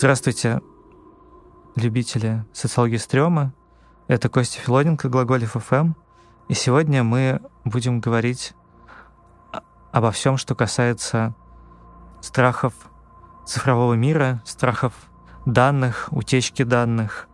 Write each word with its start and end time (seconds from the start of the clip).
Здравствуйте, 0.00 0.62
любители 1.76 2.46
социологии 2.54 2.96
стрёма. 2.96 3.52
Это 4.08 4.30
Костя 4.30 4.58
Филоненко, 4.58 5.10
Глаголев 5.10 5.56
ФМ. 5.62 5.92
И 6.48 6.54
сегодня 6.54 7.04
мы 7.04 7.42
будем 7.66 8.00
говорить 8.00 8.54
обо 9.92 10.10
всем, 10.10 10.38
что 10.38 10.54
касается 10.54 11.34
страхов 12.22 12.72
цифрового 13.44 13.92
мира, 13.92 14.40
страхов 14.46 14.94
данных, 15.44 16.08
утечки 16.12 16.62
данных, 16.62 17.28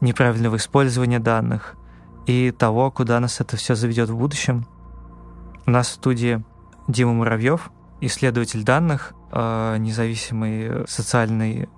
неправильного 0.00 0.56
использования 0.56 1.18
данных 1.18 1.74
и 2.24 2.50
того, 2.50 2.90
куда 2.90 3.20
нас 3.20 3.42
это 3.42 3.58
все 3.58 3.74
заведет 3.74 4.08
в 4.08 4.16
будущем. 4.16 4.64
У 5.66 5.70
нас 5.70 5.88
в 5.88 5.92
студии 5.92 6.42
Дима 6.86 7.12
Муравьев, 7.12 7.70
исследователь 8.00 8.64
данных, 8.64 9.12
э, 9.32 9.76
независимый 9.78 10.86
социальный 10.86 11.68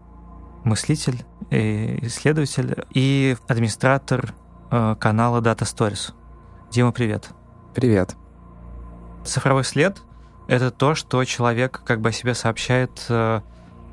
мыслитель 0.64 1.24
и 1.50 1.98
исследователь, 2.02 2.84
и 2.90 3.36
администратор 3.48 4.34
э, 4.70 4.96
канала 5.00 5.40
Data 5.40 5.62
Stories. 5.62 6.12
Дима, 6.70 6.92
привет. 6.92 7.30
Привет. 7.74 8.16
Цифровой 9.24 9.64
след— 9.64 10.02
это 10.48 10.70
то, 10.70 10.94
что 10.94 11.24
человек 11.24 11.82
как 11.84 12.00
бы 12.00 12.10
о 12.10 12.12
себе 12.12 12.34
сообщает, 12.34 13.04
э, 13.08 13.40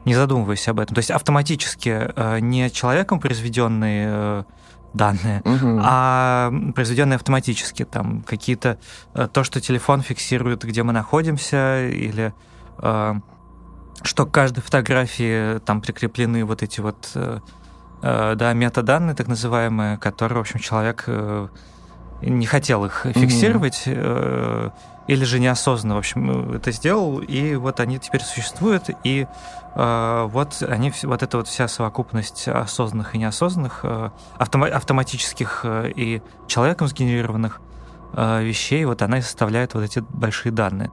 не 0.05 0.15
задумываясь 0.15 0.67
об 0.67 0.79
этом. 0.79 0.95
То 0.95 0.99
есть 0.99 1.11
автоматически 1.11 2.39
не 2.41 2.69
человеком 2.69 3.19
произведенные 3.19 4.45
данные, 4.97 5.41
угу. 5.45 5.79
а 5.81 6.51
произведенные 6.75 7.15
автоматически. 7.15 7.85
Там 7.85 8.23
какие-то 8.23 8.77
то, 9.31 9.43
что 9.43 9.61
телефон 9.61 10.01
фиксирует, 10.01 10.63
где 10.63 10.83
мы 10.83 10.91
находимся, 10.91 11.87
или 11.87 12.33
что 14.03 14.25
к 14.25 14.31
каждой 14.31 14.61
фотографии 14.61 15.59
там 15.59 15.81
прикреплены 15.81 16.45
вот 16.45 16.63
эти 16.63 16.79
вот 16.79 17.11
э, 17.15 17.39
э, 18.01 18.35
да, 18.35 18.53
метаданные, 18.53 19.15
так 19.15 19.27
называемые, 19.27 19.97
которые, 19.97 20.37
в 20.37 20.41
общем, 20.41 20.59
человек 20.59 21.03
э, 21.07 21.47
не 22.21 22.45
хотел 22.45 22.85
их 22.85 23.05
фиксировать, 23.05 23.83
mm-hmm. 23.85 24.71
или 25.07 25.23
же 25.23 25.39
неосознанно, 25.39 25.95
в 25.95 25.99
общем, 25.99 26.51
это 26.53 26.71
сделал, 26.71 27.19
и 27.19 27.55
вот 27.55 27.79
они 27.79 27.99
теперь 27.99 28.21
существуют, 28.21 28.89
и 29.03 29.27
вот 29.75 30.63
они, 30.67 30.91
вот 31.03 31.21
эта 31.21 31.37
вот 31.37 31.47
вся 31.47 31.67
совокупность 31.67 32.47
осознанных 32.47 33.13
и 33.13 33.19
неосознанных, 33.19 33.85
автома- 34.39 34.69
автоматических 34.69 35.65
и 35.65 36.21
человеком 36.47 36.87
сгенерированных 36.87 37.61
вещей, 38.13 38.85
вот 38.85 39.03
она 39.03 39.19
и 39.19 39.21
составляет 39.21 39.75
вот 39.75 39.83
эти 39.83 39.99
большие 40.09 40.51
данные. 40.51 40.91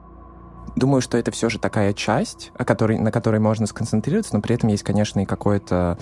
Думаю, 0.75 1.01
что 1.01 1.17
это 1.17 1.31
все 1.31 1.49
же 1.49 1.59
такая 1.59 1.93
часть, 1.93 2.51
о 2.57 2.65
которой, 2.65 2.99
на 2.99 3.11
которой 3.11 3.39
можно 3.39 3.65
сконцентрироваться, 3.65 4.35
но 4.35 4.41
при 4.41 4.55
этом 4.55 4.69
есть, 4.69 4.83
конечно, 4.83 5.21
и 5.21 5.25
какое-то 5.25 5.97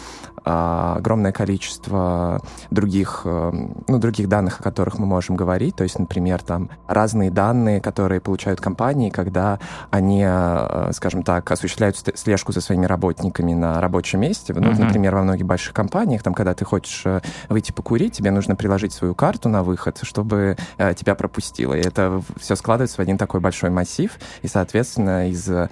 а, 0.46 0.96
огромное 0.98 1.32
количество 1.32 2.42
других, 2.72 3.22
а, 3.26 3.52
ну, 3.88 4.00
других 4.00 4.28
данных, 4.28 4.60
о 4.60 4.64
которых 4.64 5.00
мы 5.00 5.06
можем 5.06 5.36
говорить. 5.36 5.76
То 5.76 5.84
есть, 5.84 6.00
например, 6.00 6.42
там 6.42 6.70
разные 6.88 7.32
данные, 7.32 7.82
которые 7.82 8.20
получают 8.20 8.62
компании, 8.62 9.10
когда 9.10 9.60
они, 9.92 10.24
а, 10.26 10.90
скажем 10.94 11.24
так, 11.24 11.50
осуществляют 11.52 11.98
слежку 12.16 12.52
за 12.52 12.62
своими 12.62 12.86
работниками 12.86 13.54
на 13.54 13.80
рабочем 13.80 14.22
месте. 14.22 14.54
Ну, 14.54 14.72
uh-huh. 14.72 14.86
например, 14.86 15.16
во 15.16 15.24
многих 15.24 15.46
больших 15.46 15.74
компаниях, 15.74 16.24
там, 16.24 16.34
когда 16.34 16.54
ты 16.54 16.66
хочешь 16.66 17.04
э, 17.06 17.22
выйти 17.50 17.72
покурить, 17.72 18.14
тебе 18.14 18.32
нужно 18.32 18.56
приложить 18.56 18.94
свою 18.94 19.16
карту 19.16 19.50
на 19.50 19.64
выход, 19.64 20.00
чтобы 20.02 20.58
тебя 20.96 21.16
пропустило. 21.16 21.74
И 21.74 21.82
это 21.82 22.22
все 22.40 22.56
складывается 22.56 22.98
в 22.98 23.00
один 23.00 23.18
такой 23.18 23.40
большой 23.40 23.70
массив. 23.70 24.18
И, 24.42 24.48
соответственно, 24.54 25.30
из 25.30 25.50
а, 25.50 25.70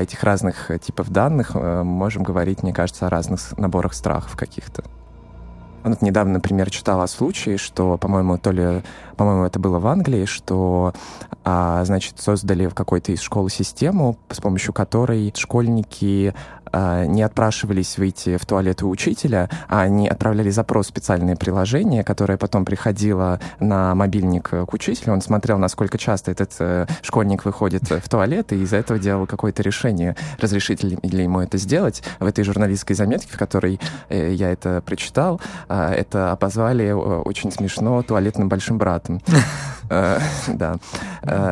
этих 0.00 0.22
разных 0.22 0.70
типов 0.80 1.10
данных 1.10 1.52
а, 1.54 1.82
можем 1.82 2.22
говорить, 2.22 2.62
мне 2.62 2.72
кажется, 2.72 3.06
о 3.06 3.10
разных 3.10 3.56
наборах 3.58 3.94
страхов 3.94 4.36
каких-то. 4.36 4.84
Вот 5.84 6.00
недавно, 6.00 6.34
например, 6.34 6.70
читала 6.70 7.04
о 7.04 7.08
случае, 7.08 7.58
что, 7.58 7.98
по-моему, 7.98 8.38
то 8.38 8.52
ли, 8.52 8.82
по-моему, 9.16 9.44
это 9.44 9.58
было 9.58 9.80
в 9.80 9.86
Англии, 9.88 10.26
что, 10.26 10.94
а, 11.44 11.84
значит, 11.84 12.20
создали 12.20 12.66
в 12.66 12.74
какой-то 12.74 13.10
из 13.10 13.20
школы 13.20 13.50
систему, 13.50 14.16
с 14.30 14.40
помощью 14.40 14.72
которой 14.72 15.32
школьники 15.36 16.34
а, 16.72 17.06
не 17.06 17.22
отпрашивались 17.22 17.98
выйти 17.98 18.36
в 18.36 18.46
туалет 18.46 18.82
у 18.82 18.88
учителя, 18.88 19.48
а 19.68 19.82
они 19.82 20.08
отправляли 20.08 20.50
запрос 20.50 20.86
в 20.86 20.88
специальное 20.88 21.36
приложение, 21.36 22.04
которое 22.04 22.38
потом 22.38 22.64
приходило 22.64 23.40
на 23.60 23.94
мобильник 23.94 24.48
к 24.48 24.72
учителю. 24.72 25.12
Он 25.12 25.20
смотрел, 25.20 25.58
насколько 25.58 25.98
часто 25.98 26.30
этот 26.30 26.52
э, 26.58 26.86
школьник 27.02 27.44
выходит 27.44 27.84
в 27.90 28.08
туалет, 28.08 28.52
и 28.52 28.62
из-за 28.62 28.76
этого 28.76 28.98
делал 28.98 29.26
какое-то 29.26 29.62
решение, 29.62 30.16
разрешить 30.38 30.82
ли, 30.82 30.98
ли 31.02 31.22
ему 31.22 31.40
это 31.40 31.58
сделать. 31.58 32.02
В 32.18 32.26
этой 32.26 32.44
журналистской 32.44 32.96
заметке, 32.96 33.32
в 33.32 33.38
которой 33.38 33.80
э, 34.08 34.32
я 34.32 34.50
это 34.50 34.82
прочитал, 34.84 35.40
э, 35.68 35.92
это 35.92 36.32
обозвали 36.32 36.86
э, 36.86 36.94
очень 36.94 37.52
смешно 37.52 38.02
туалетным 38.02 38.48
большим 38.48 38.78
братом. 38.78 39.20
Да. 40.48 40.76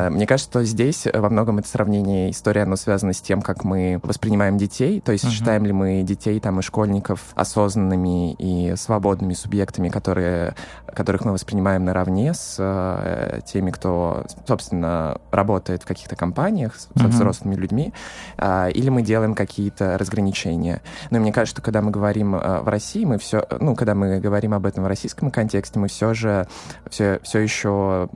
Мне 0.09 0.25
кажется, 0.25 0.49
что 0.49 0.63
здесь 0.63 1.05
во 1.13 1.29
многом 1.29 1.59
это 1.59 1.67
сравнение 1.67 2.31
история, 2.31 2.63
оно 2.63 2.75
связано 2.75 3.13
с 3.13 3.21
тем, 3.21 3.41
как 3.43 3.63
мы 3.63 3.99
воспринимаем 4.01 4.57
детей, 4.57 4.99
то 5.11 5.13
есть 5.13 5.25
uh-huh. 5.25 5.31
считаем 5.31 5.65
ли 5.65 5.73
мы 5.73 6.03
детей 6.03 6.39
там 6.39 6.59
и 6.59 6.61
школьников 6.61 7.33
осознанными 7.35 8.31
и 8.31 8.77
свободными 8.77 9.33
субъектами, 9.33 9.89
которые, 9.89 10.55
которых 10.87 11.25
мы 11.25 11.33
воспринимаем 11.33 11.83
наравне 11.83 12.33
с 12.33 12.55
э, 12.57 13.41
теми, 13.45 13.71
кто, 13.71 14.25
собственно, 14.47 15.19
работает 15.29 15.83
в 15.83 15.85
каких-то 15.85 16.15
компаниях 16.15 16.75
с, 16.77 16.87
uh-huh. 16.87 17.07
взрослыми 17.07 17.55
людьми, 17.55 17.93
э, 18.37 18.71
или 18.71 18.87
мы 18.87 19.01
делаем 19.01 19.35
какие-то 19.35 19.97
разграничения. 19.97 20.81
Но 21.09 21.19
мне 21.19 21.33
кажется, 21.33 21.55
что 21.55 21.61
когда 21.61 21.81
мы 21.81 21.91
говорим 21.91 22.33
э, 22.33 22.61
в 22.61 22.69
России, 22.69 23.03
мы 23.03 23.17
все, 23.17 23.45
ну, 23.59 23.75
когда 23.75 23.93
мы 23.93 24.21
говорим 24.21 24.53
об 24.53 24.65
этом 24.65 24.85
в 24.85 24.87
российском 24.87 25.29
контексте, 25.29 25.77
мы 25.77 25.89
все 25.89 26.13
же 26.13 26.47
все, 26.89 27.19
все 27.21 27.39
еще 27.39 28.07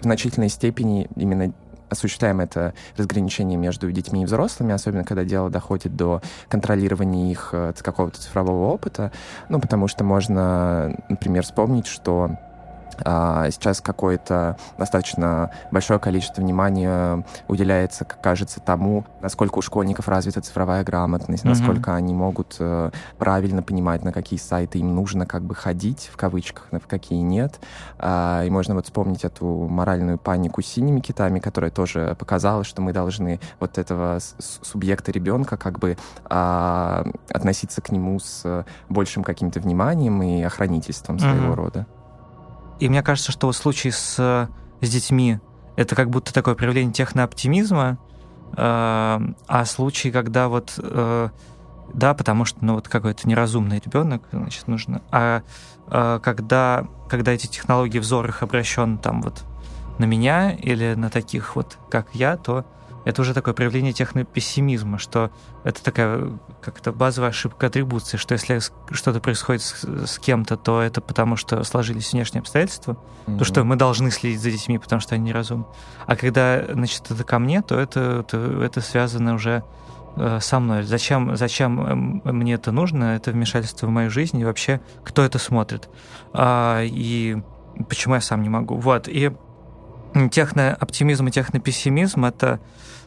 в 0.00 0.02
значительной 0.02 0.48
степени 0.48 1.10
именно 1.14 1.52
осуществляем 1.88 2.40
это 2.40 2.74
разграничение 2.96 3.58
между 3.58 3.90
детьми 3.92 4.22
и 4.22 4.24
взрослыми, 4.24 4.72
особенно 4.72 5.04
когда 5.04 5.24
дело 5.24 5.50
доходит 5.50 5.96
до 5.96 6.22
контролирования 6.48 7.30
их 7.30 7.50
э, 7.52 7.72
какого-то 7.82 8.20
цифрового 8.20 8.72
опыта. 8.72 9.12
Ну, 9.48 9.60
потому 9.60 9.88
что 9.88 10.04
можно, 10.04 10.96
например, 11.08 11.42
вспомнить, 11.42 11.86
что 11.86 12.38
сейчас 12.98 13.80
какое-то 13.80 14.56
достаточно 14.78 15.50
большое 15.70 15.98
количество 15.98 16.40
внимания 16.40 17.24
уделяется, 17.48 18.04
как 18.04 18.20
кажется, 18.20 18.60
тому, 18.60 19.04
насколько 19.20 19.58
у 19.58 19.62
школьников 19.62 20.08
развита 20.08 20.40
цифровая 20.40 20.84
грамотность, 20.84 21.44
mm-hmm. 21.44 21.48
насколько 21.48 21.94
они 21.94 22.14
могут 22.14 22.56
э, 22.58 22.90
правильно 23.18 23.62
понимать, 23.62 24.04
на 24.04 24.12
какие 24.12 24.38
сайты 24.38 24.78
им 24.78 24.94
нужно 24.94 25.26
как 25.26 25.42
бы 25.42 25.54
ходить, 25.54 26.10
в 26.12 26.16
кавычках, 26.16 26.72
на 26.72 26.80
какие 26.80 27.20
нет. 27.20 27.60
А, 27.98 28.44
и 28.44 28.50
можно 28.50 28.74
вот 28.74 28.86
вспомнить 28.86 29.24
эту 29.24 29.46
моральную 29.46 30.18
панику 30.18 30.62
с 30.62 30.66
синими 30.66 31.00
китами, 31.00 31.38
которая 31.38 31.70
тоже 31.70 32.16
показала, 32.18 32.64
что 32.64 32.82
мы 32.82 32.92
должны 32.92 33.40
вот 33.60 33.78
этого 33.78 34.18
субъекта 34.62 35.12
ребенка 35.12 35.56
как 35.56 35.78
бы 35.78 35.96
а, 36.24 37.06
относиться 37.30 37.80
к 37.82 37.90
нему 37.90 38.18
с 38.18 38.64
большим 38.88 39.24
каким-то 39.24 39.60
вниманием 39.60 40.22
и 40.22 40.42
охранительством 40.42 41.18
своего 41.18 41.52
mm-hmm. 41.52 41.54
рода. 41.54 41.86
И 42.78 42.88
мне 42.88 43.02
кажется, 43.02 43.32
что 43.32 43.46
вот 43.46 43.56
случай 43.56 43.90
с, 43.90 44.16
с 44.80 44.88
детьми 44.88 45.40
это 45.76 45.94
как 45.94 46.10
будто 46.10 46.32
такое 46.32 46.54
проявление 46.54 46.92
технооптимизма, 46.92 47.98
э, 48.52 48.56
а 48.56 49.64
случай, 49.64 50.10
когда 50.10 50.48
вот 50.48 50.74
э, 50.78 51.28
да, 51.94 52.14
потому 52.14 52.44
что 52.44 52.64
ну 52.64 52.74
вот 52.74 52.88
какой-то 52.88 53.28
неразумный 53.28 53.80
ребенок, 53.84 54.22
значит, 54.32 54.68
нужно. 54.68 55.02
А 55.10 55.42
э, 55.88 56.20
когда, 56.22 56.86
когда 57.08 57.32
эти 57.32 57.46
технологии 57.46 57.98
взор 57.98 58.28
их 58.28 58.42
обращен 58.42 58.98
там 58.98 59.22
вот 59.22 59.44
на 59.98 60.04
меня 60.04 60.52
или 60.52 60.94
на 60.94 61.10
таких 61.10 61.56
вот, 61.56 61.78
как 61.90 62.08
я, 62.14 62.36
то 62.36 62.64
это 63.06 63.22
уже 63.22 63.34
такое 63.34 63.54
проявление 63.54 63.92
технопессимизма, 63.92 64.98
что 64.98 65.30
это 65.62 65.82
такая 65.82 66.32
как-то 66.60 66.90
базовая 66.90 67.30
ошибка 67.30 67.68
атрибуции, 67.68 68.16
что 68.16 68.32
если 68.32 68.58
что-то 68.90 69.20
происходит 69.20 69.62
с, 69.62 69.84
с 69.84 70.18
кем-то, 70.18 70.56
то 70.56 70.82
это 70.82 71.00
потому, 71.00 71.36
что 71.36 71.62
сложились 71.62 72.12
внешние 72.12 72.40
обстоятельства, 72.40 72.96
mm-hmm. 73.26 73.38
то 73.38 73.44
что 73.44 73.62
мы 73.62 73.76
должны 73.76 74.10
следить 74.10 74.40
за 74.40 74.50
детьми, 74.50 74.78
потому 74.78 75.00
что 75.00 75.14
они 75.14 75.22
неразумны. 75.22 75.66
А 76.04 76.16
когда, 76.16 76.64
значит, 76.68 77.08
это 77.08 77.22
ко 77.22 77.38
мне, 77.38 77.62
то 77.62 77.78
это, 77.78 78.24
то 78.24 78.38
это 78.60 78.80
связано 78.80 79.34
уже 79.34 79.62
э, 80.16 80.40
со 80.40 80.58
мной. 80.58 80.82
Зачем, 80.82 81.36
зачем 81.36 82.22
мне 82.24 82.54
это 82.54 82.72
нужно? 82.72 83.14
Это 83.14 83.30
вмешательство 83.30 83.86
в 83.86 83.90
мою 83.90 84.10
жизнь 84.10 84.36
и 84.40 84.44
вообще 84.44 84.80
кто 85.04 85.22
это 85.22 85.38
смотрит? 85.38 85.88
А, 86.32 86.82
и 86.82 87.36
почему 87.88 88.16
я 88.16 88.20
сам 88.20 88.42
не 88.42 88.48
могу? 88.48 88.78
Вот. 88.78 89.06
И 89.06 89.30
технооптимизм 90.32 91.28
и 91.28 91.30
технопессимизм— 91.30 92.24
это 92.26 92.58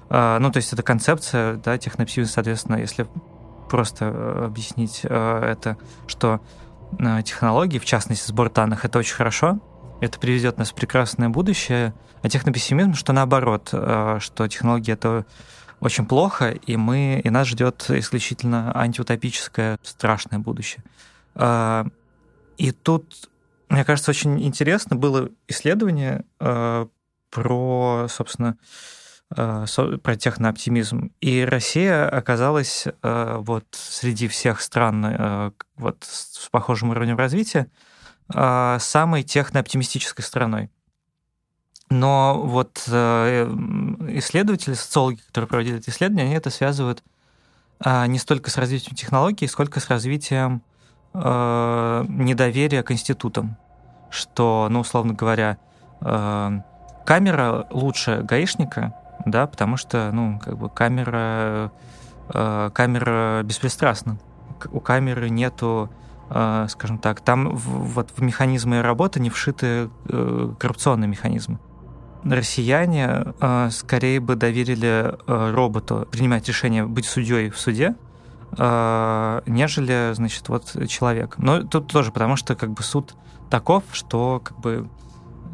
ну, 0.10 0.52
то 0.52 0.58
есть 0.58 0.74
это 0.74 0.82
концепция, 0.82 1.58
да, 1.58 1.78
технопсизм, 1.78 2.30
соответственно, 2.32 2.78
если 2.78 3.08
просто 3.70 4.06
э, 4.06 4.46
объяснить 4.46 5.02
э, 5.04 5.44
это, 5.52 5.78
что 6.08 6.42
э, 6.98 7.22
технологии, 7.24 7.80
в 7.80 7.86
частности, 7.86 8.28
сбор 8.28 8.50
данных, 8.50 8.84
это 8.84 9.00
очень 9.00 9.16
хорошо, 9.16 9.60
это 10.02 10.20
приведет 10.20 10.58
нас 10.58 10.72
в 10.72 10.76
прекрасное 10.76 11.30
будущее, 11.30 11.94
а 12.22 12.30
технопессимизм, 12.30 12.96
что 12.96 13.14
наоборот, 13.14 13.68
что 13.70 14.48
технологии 14.48 14.92
это 14.92 15.26
очень 15.80 16.06
плохо, 16.06 16.52
и 16.52 16.76
мы, 16.76 17.22
и 17.24 17.30
нас 17.30 17.48
ждет 17.48 17.86
исключительно 17.90 18.76
антиутопическое 18.76 19.78
страшное 19.84 20.40
будущее. 20.40 20.84
А, 21.36 21.86
и 22.58 22.72
тут, 22.72 23.30
мне 23.70 23.86
кажется, 23.86 24.12
очень 24.12 24.42
интересно 24.44 24.98
было 24.98 25.30
исследование 25.48 26.26
а, 26.40 26.88
про, 27.30 28.08
собственно, 28.10 28.58
а, 28.58 28.99
про 29.30 30.16
технооптимизм. 30.18 31.12
И 31.22 31.42
Россия 31.44 32.10
оказалась 32.10 32.88
вот 33.04 33.66
среди 33.72 34.28
всех 34.28 34.62
стран 34.62 35.54
вот 35.78 35.98
с 36.02 36.50
похожим 36.50 36.90
уровнем 36.90 37.18
развития 37.18 37.68
самой 38.28 39.24
технооптимистической 39.24 40.26
страной. 40.26 40.70
Но 41.92 42.42
вот 42.44 42.84
э, 42.88 43.46
исследователи, 44.10 44.76
социологи, 44.76 45.22
которые 45.28 45.48
проводили 45.48 45.80
это 45.80 45.90
исследование, 45.90 46.26
они 46.26 46.36
это 46.36 46.52
связывают 46.52 47.04
не 47.84 48.20
столько 48.20 48.52
с 48.52 48.58
развитием 48.58 48.96
технологий, 48.96 49.48
сколько 49.48 49.80
с 49.80 49.88
развитием 49.90 50.62
э, 51.14 52.06
недоверия 52.10 52.84
к 52.84 52.92
институтам. 52.92 53.58
Что, 54.12 54.68
ну, 54.70 54.82
условно 54.82 55.14
говоря, 55.14 55.58
э, 56.02 56.60
камера 57.06 57.68
лучше 57.72 58.22
гаишника, 58.22 58.94
да, 59.32 59.48
потому 59.48 59.78
что, 59.78 60.12
ну, 60.12 60.40
как 60.44 60.58
бы 60.58 60.70
камера, 60.70 61.72
камера 62.28 63.42
беспристрастна. 63.44 64.20
У 64.72 64.80
камеры 64.80 65.30
нету 65.30 65.90
скажем 66.68 67.00
так, 67.00 67.22
там 67.22 67.56
вот 67.56 68.12
в 68.16 68.22
механизмы 68.22 68.84
работы 68.84 69.20
не 69.20 69.32
вшиты 69.32 69.90
коррупционные 70.60 71.08
механизмы 71.08 71.58
россияне 72.24 73.34
э, 73.40 73.70
скорее 73.72 74.20
бы 74.20 74.36
доверили 74.36 75.16
э, 75.28 75.52
роботу 75.52 76.08
принимать 76.12 76.48
решение 76.48 76.86
быть 76.86 77.06
судьей 77.06 77.50
в 77.50 77.58
суде, 77.58 77.96
э, 78.58 79.42
нежели, 79.46 80.12
значит, 80.14 80.50
вот 80.50 80.76
человек. 80.88 81.36
Но 81.38 81.64
тут 81.64 81.88
тоже 81.88 82.12
потому, 82.12 82.36
что 82.36 82.56
как 82.56 82.72
бы 82.72 82.84
суд 82.84 83.16
таков, 83.50 83.84
что 83.92 84.42
как 84.44 84.60
бы 84.60 84.90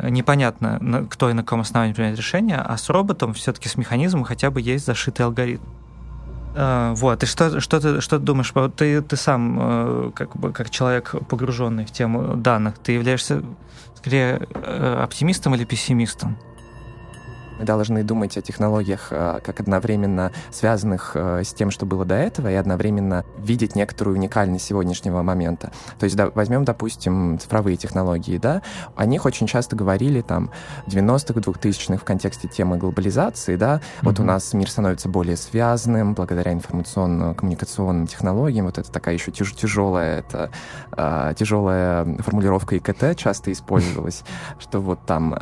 непонятно, 0.01 1.07
кто 1.09 1.29
и 1.29 1.33
на 1.33 1.43
каком 1.43 1.61
основании 1.61 1.93
принимает 1.93 2.17
решение, 2.17 2.57
а 2.57 2.77
с 2.77 2.89
роботом 2.89 3.33
все-таки 3.33 3.69
с 3.69 3.75
механизмом 3.75 4.23
хотя 4.23 4.51
бы 4.51 4.61
есть 4.61 4.85
зашитый 4.85 5.25
алгоритм. 5.25 5.63
Вот, 6.55 7.21
и 7.21 7.25
что, 7.25 7.59
что, 7.59 7.79
ты, 7.81 7.99
что 7.99 8.17
ты 8.17 8.23
думаешь? 8.23 8.53
Ты, 8.77 9.01
ты 9.01 9.15
сам, 9.17 10.13
как 10.15 10.37
бы, 10.37 10.53
как 10.53 10.69
человек, 10.69 11.13
погруженный 11.27 11.85
в 11.85 11.91
тему 11.91 12.37
данных, 12.37 12.77
ты 12.77 12.93
являешься 12.93 13.43
скорее 13.97 14.47
оптимистом 15.01 15.55
или 15.55 15.65
пессимистом? 15.65 16.37
Мы 17.59 17.65
должны 17.65 18.03
думать 18.03 18.37
о 18.37 18.41
технологиях 18.41 19.07
э, 19.11 19.39
как 19.43 19.59
одновременно 19.59 20.31
связанных 20.51 21.11
э, 21.15 21.43
с 21.43 21.53
тем, 21.53 21.71
что 21.71 21.85
было 21.85 22.03
до 22.05 22.15
этого, 22.15 22.51
и 22.51 22.55
одновременно 22.55 23.23
видеть 23.37 23.75
некоторую 23.75 24.17
уникальность 24.17 24.65
сегодняшнего 24.65 25.21
момента. 25.21 25.71
То 25.99 26.03
есть 26.03 26.15
да, 26.15 26.31
возьмем, 26.35 26.65
допустим, 26.65 27.39
цифровые 27.39 27.77
технологии, 27.77 28.37
да, 28.37 28.61
о 28.95 29.05
них 29.05 29.25
очень 29.25 29.47
часто 29.47 29.75
говорили 29.75 30.21
там 30.21 30.51
в 30.85 30.89
90-х, 30.89 31.39
2000-х 31.39 31.97
в 31.97 32.03
контексте 32.03 32.47
темы 32.47 32.77
глобализации, 32.77 33.55
да, 33.55 33.75
mm-hmm. 33.75 33.99
вот 34.01 34.19
у 34.19 34.23
нас 34.23 34.53
мир 34.53 34.69
становится 34.69 35.07
более 35.07 35.37
связанным 35.37 36.13
благодаря 36.13 36.51
информационно-коммуникационным 36.51 38.07
технологиям, 38.07 38.65
вот 38.65 38.77
это 38.77 38.91
такая 38.91 39.15
еще 39.15 39.31
тяж- 39.31 39.55
тяжелая, 39.55 40.19
это 40.19 40.51
э, 40.97 41.33
тяжелая 41.37 42.05
формулировка 42.19 42.77
ИКТ 42.77 43.15
часто 43.17 43.51
использовалась, 43.51 44.23
что 44.59 44.81
вот 44.81 44.99
там 45.05 45.35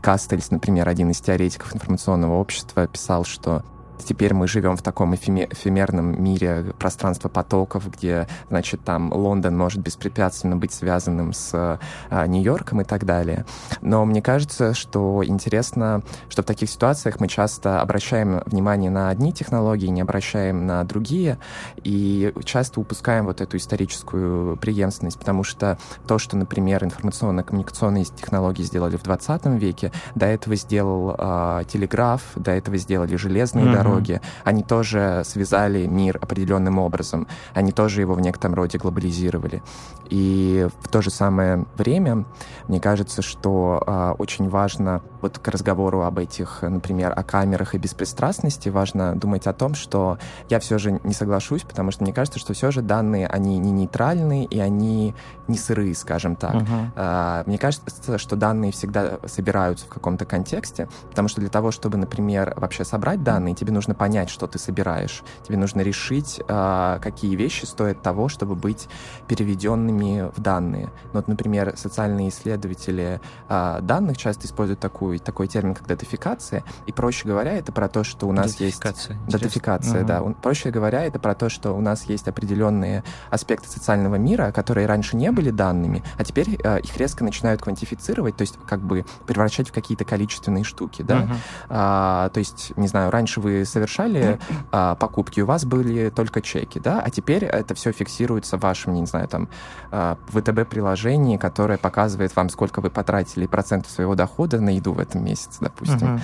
Кастельс, 0.00 0.50
например, 0.50 0.88
один 0.88 1.10
из 1.10 1.21
теоретиков 1.22 1.74
информационного 1.74 2.34
общества 2.34 2.86
писал, 2.86 3.24
что 3.24 3.62
Теперь 4.04 4.34
мы 4.34 4.48
живем 4.48 4.76
в 4.76 4.82
таком 4.82 5.14
эфемерном 5.14 6.22
мире 6.22 6.72
пространства 6.78 7.28
потоков, 7.28 7.90
где, 7.90 8.26
значит, 8.48 8.82
там 8.84 9.12
Лондон 9.12 9.56
может 9.56 9.80
беспрепятственно 9.80 10.56
быть 10.56 10.72
связанным 10.72 11.32
с 11.32 11.78
а, 12.10 12.26
Нью-Йорком 12.26 12.80
и 12.80 12.84
так 12.84 13.04
далее. 13.04 13.44
Но 13.80 14.04
мне 14.04 14.22
кажется, 14.22 14.74
что 14.74 15.22
интересно, 15.24 16.02
что 16.28 16.42
в 16.42 16.46
таких 16.46 16.70
ситуациях 16.70 17.20
мы 17.20 17.28
часто 17.28 17.80
обращаем 17.80 18.42
внимание 18.46 18.90
на 18.90 19.08
одни 19.08 19.32
технологии, 19.32 19.86
не 19.86 20.00
обращаем 20.00 20.66
на 20.66 20.84
другие, 20.84 21.38
и 21.82 22.32
часто 22.44 22.80
упускаем 22.80 23.26
вот 23.26 23.40
эту 23.40 23.56
историческую 23.56 24.56
преемственность, 24.56 25.18
потому 25.18 25.44
что 25.44 25.78
то, 26.06 26.18
что, 26.18 26.36
например, 26.36 26.84
информационно-коммуникационные 26.84 28.04
технологии 28.04 28.62
сделали 28.62 28.96
в 28.96 29.02
20 29.02 29.46
веке, 29.58 29.92
до 30.14 30.26
этого 30.26 30.56
сделал 30.56 31.14
э, 31.16 31.62
телеграф, 31.68 32.22
до 32.36 32.50
этого 32.50 32.76
сделали 32.76 33.16
железные 33.16 33.66
mm-hmm. 33.66 33.72
дороги, 33.72 33.91
дороги, 33.92 34.20
они 34.44 34.62
тоже 34.62 35.22
связали 35.24 35.86
мир 35.86 36.18
определенным 36.20 36.78
образом, 36.78 37.26
они 37.54 37.72
тоже 37.72 38.00
его 38.00 38.14
в 38.14 38.20
некотором 38.20 38.54
роде 38.54 38.78
глобализировали. 38.78 39.62
И 40.08 40.68
в 40.80 40.88
то 40.88 41.00
же 41.00 41.10
самое 41.10 41.64
время, 41.76 42.24
мне 42.68 42.80
кажется, 42.80 43.22
что 43.22 43.82
э, 43.86 44.14
очень 44.18 44.48
важно 44.48 45.02
вот 45.22 45.38
к 45.38 45.48
разговору 45.48 46.02
об 46.02 46.18
этих, 46.18 46.62
например, 46.62 47.12
о 47.16 47.22
камерах 47.22 47.74
и 47.74 47.78
беспристрастности, 47.78 48.68
важно 48.68 49.14
думать 49.16 49.46
о 49.46 49.52
том, 49.52 49.74
что 49.74 50.18
я 50.50 50.60
все 50.60 50.78
же 50.78 51.00
не 51.04 51.14
соглашусь, 51.14 51.62
потому 51.62 51.90
что 51.92 52.04
мне 52.04 52.12
кажется, 52.12 52.38
что 52.38 52.52
все 52.52 52.70
же 52.70 52.82
данные, 52.82 53.26
они 53.26 53.58
не 53.58 53.70
нейтральные 53.70 54.44
и 54.44 54.58
они 54.58 55.14
не 55.52 55.58
сырые, 55.58 55.94
скажем 55.94 56.36
так. 56.36 56.54
Uh-huh. 56.54 57.44
Мне 57.46 57.58
кажется, 57.58 58.18
что 58.18 58.36
данные 58.36 58.72
всегда 58.72 59.18
собираются 59.26 59.86
в 59.86 59.88
каком-то 59.88 60.24
контексте, 60.24 60.88
потому 61.10 61.28
что 61.28 61.40
для 61.40 61.50
того, 61.50 61.70
чтобы, 61.70 61.98
например, 61.98 62.54
вообще 62.56 62.84
собрать 62.84 63.22
данные, 63.22 63.54
тебе 63.54 63.72
нужно 63.72 63.94
понять, 63.94 64.30
что 64.30 64.46
ты 64.46 64.58
собираешь. 64.58 65.22
Тебе 65.46 65.58
нужно 65.58 65.82
решить, 65.82 66.40
э, 66.46 66.98
какие 67.00 67.36
вещи 67.36 67.64
стоят 67.64 68.02
того, 68.02 68.28
чтобы 68.28 68.54
быть 68.54 68.88
переведенными 69.28 70.30
в 70.34 70.40
данные. 70.40 70.86
Ну, 71.06 71.10
вот, 71.14 71.28
например, 71.28 71.74
социальные 71.76 72.30
исследователи 72.30 73.20
э, 73.48 73.78
данных 73.82 74.16
часто 74.16 74.46
используют 74.46 74.80
такую, 74.80 75.18
такой 75.18 75.48
термин, 75.48 75.74
как 75.74 75.86
датификация. 75.86 76.64
И, 76.86 76.92
проще 76.92 77.28
говоря, 77.28 77.52
это 77.52 77.72
про 77.72 77.88
то, 77.88 78.04
что 78.04 78.26
у 78.26 78.32
нас 78.32 78.52
датификация. 78.52 79.16
есть... 79.16 79.28
Датификация, 79.28 80.04
да. 80.04 80.22
Проще 80.42 80.70
говоря, 80.70 81.04
это 81.04 81.18
про 81.18 81.34
то, 81.34 81.48
что 81.48 81.72
у 81.72 81.80
нас 81.80 82.04
есть 82.04 82.28
определенные 82.28 83.04
аспекты 83.30 83.68
социального 83.68 84.16
мира, 84.16 84.52
которые 84.52 84.86
раньше 84.86 85.16
не 85.16 85.30
были 85.30 85.41
данными, 85.50 86.02
а 86.18 86.24
теперь 86.24 86.58
э, 86.62 86.80
их 86.80 86.96
резко 86.96 87.24
начинают 87.24 87.62
квантифицировать, 87.62 88.36
то 88.36 88.42
есть 88.42 88.58
как 88.66 88.80
бы 88.80 89.04
превращать 89.26 89.68
в 89.68 89.72
какие-то 89.72 90.04
количественные 90.04 90.64
штуки, 90.64 91.02
да. 91.02 91.22
Uh-huh. 91.22 91.36
А, 91.68 92.28
то 92.30 92.38
есть, 92.38 92.72
не 92.76 92.88
знаю, 92.88 93.10
раньше 93.10 93.40
вы 93.40 93.64
совершали 93.64 94.38
а, 94.70 94.94
покупки, 94.94 95.40
у 95.40 95.46
вас 95.46 95.64
были 95.64 96.10
только 96.10 96.40
чеки, 96.40 96.78
да, 96.78 97.00
а 97.00 97.10
теперь 97.10 97.44
это 97.44 97.74
все 97.74 97.92
фиксируется 97.92 98.58
в 98.58 98.60
вашем, 98.60 98.94
не 98.94 99.06
знаю, 99.06 99.28
там, 99.28 99.48
а, 99.90 100.18
ВТБ-приложении, 100.28 101.36
которое 101.36 101.78
показывает 101.78 102.34
вам, 102.36 102.48
сколько 102.48 102.80
вы 102.80 102.90
потратили 102.90 103.46
процентов 103.46 103.90
своего 103.90 104.14
дохода 104.14 104.60
на 104.60 104.70
еду 104.70 104.92
в 104.92 104.98
этом 104.98 105.24
месяце, 105.24 105.58
допустим. 105.60 106.16
Uh-huh. 106.16 106.20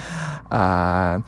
А, 0.51 1.21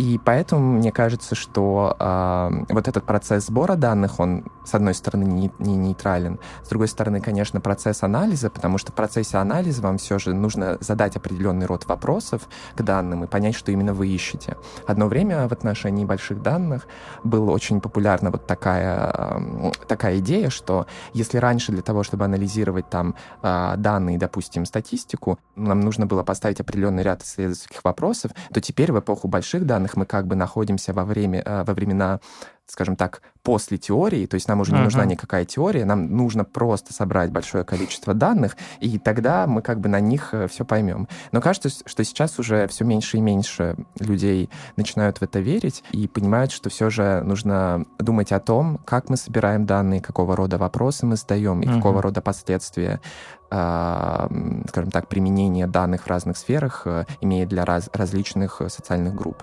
и 0.00 0.16
поэтому 0.16 0.78
мне 0.78 0.92
кажется, 0.92 1.34
что 1.34 1.94
э, 2.00 2.72
вот 2.72 2.88
этот 2.88 3.04
процесс 3.04 3.48
сбора 3.48 3.74
данных, 3.74 4.18
он, 4.18 4.44
с 4.64 4.72
одной 4.72 4.94
стороны, 4.94 5.24
не, 5.24 5.52
не 5.58 5.76
нейтрален, 5.76 6.40
с 6.64 6.70
другой 6.70 6.88
стороны, 6.88 7.20
конечно, 7.20 7.60
процесс 7.60 8.02
анализа, 8.02 8.48
потому 8.48 8.78
что 8.78 8.92
в 8.92 8.94
процессе 8.94 9.36
анализа 9.36 9.82
вам 9.82 9.98
все 9.98 10.18
же 10.18 10.32
нужно 10.32 10.78
задать 10.80 11.16
определенный 11.16 11.66
род 11.66 11.84
вопросов 11.86 12.48
к 12.74 12.82
данным 12.82 13.24
и 13.24 13.26
понять, 13.26 13.54
что 13.54 13.72
именно 13.72 13.92
вы 13.92 14.08
ищете. 14.08 14.56
Одно 14.86 15.06
время 15.06 15.46
в 15.46 15.52
отношении 15.52 16.06
больших 16.06 16.40
данных 16.40 16.86
была 17.22 17.52
очень 17.52 17.82
популярна 17.82 18.30
вот 18.30 18.46
такая, 18.46 19.12
э, 19.14 19.72
такая 19.86 20.18
идея, 20.20 20.48
что 20.48 20.86
если 21.12 21.36
раньше 21.36 21.72
для 21.72 21.82
того, 21.82 22.04
чтобы 22.04 22.24
анализировать 22.24 22.88
там 22.88 23.16
э, 23.42 23.74
данные, 23.76 24.16
допустим, 24.16 24.64
статистику, 24.64 25.38
нам 25.56 25.80
нужно 25.80 26.06
было 26.06 26.22
поставить 26.22 26.58
определенный 26.58 27.02
ряд 27.02 27.22
исследовательских 27.22 27.84
вопросов, 27.84 28.30
то 28.50 28.62
теперь 28.62 28.92
в 28.92 28.98
эпоху 28.98 29.28
больших 29.28 29.66
данных 29.66 29.89
данных 29.90 29.96
мы 29.96 30.06
как 30.06 30.26
бы 30.26 30.36
находимся 30.36 30.92
во, 30.92 31.04
время, 31.04 31.42
э, 31.44 31.64
во 31.64 31.74
времена 31.74 32.20
скажем 32.66 32.94
так, 32.94 33.20
после 33.42 33.78
теории, 33.78 34.26
то 34.26 34.36
есть 34.36 34.46
нам 34.46 34.60
уже 34.60 34.70
не 34.70 34.78
uh-huh. 34.78 34.84
нужна 34.84 35.04
никакая 35.04 35.44
теория, 35.44 35.84
нам 35.84 36.16
нужно 36.16 36.44
просто 36.44 36.92
собрать 36.92 37.32
большое 37.32 37.64
количество 37.64 38.14
данных, 38.14 38.56
и 38.78 38.96
тогда 38.98 39.48
мы 39.48 39.60
как 39.60 39.80
бы 39.80 39.88
на 39.88 39.98
них 39.98 40.32
э, 40.32 40.46
все 40.46 40.64
поймем. 40.64 41.08
Но 41.32 41.40
кажется, 41.40 41.68
что 41.68 42.04
сейчас 42.04 42.38
уже 42.38 42.68
все 42.68 42.84
меньше 42.84 43.16
и 43.16 43.20
меньше 43.20 43.74
людей 43.98 44.50
начинают 44.76 45.18
в 45.18 45.22
это 45.22 45.40
верить 45.40 45.82
и 45.90 46.06
понимают, 46.06 46.52
что 46.52 46.70
все 46.70 46.90
же 46.90 47.22
нужно 47.24 47.86
думать 47.98 48.30
о 48.30 48.38
том, 48.38 48.78
как 48.84 49.08
мы 49.08 49.16
собираем 49.16 49.66
данные, 49.66 50.00
какого 50.00 50.36
рода 50.36 50.56
вопросы 50.56 51.06
мы 51.06 51.16
задаем 51.16 51.62
и 51.62 51.66
uh-huh. 51.66 51.76
какого 51.78 52.02
рода 52.02 52.20
последствия 52.20 53.00
э, 53.50 54.28
скажем 54.68 54.92
так, 54.92 55.08
применение 55.08 55.66
данных 55.66 56.04
в 56.04 56.06
разных 56.06 56.36
сферах 56.36 56.82
э, 56.84 57.04
имеет 57.20 57.48
для 57.48 57.64
раз, 57.64 57.90
различных 57.92 58.62
социальных 58.68 59.16
групп 59.16 59.42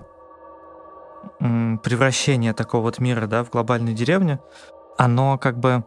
превращение 1.84 2.54
такого 2.54 2.84
вот 2.84 3.00
мира 3.00 3.28
да, 3.28 3.44
в 3.44 3.50
глобальную 3.50 3.96
деревню, 3.96 4.42
оно 4.98 5.38
как 5.38 5.58
бы, 5.60 5.84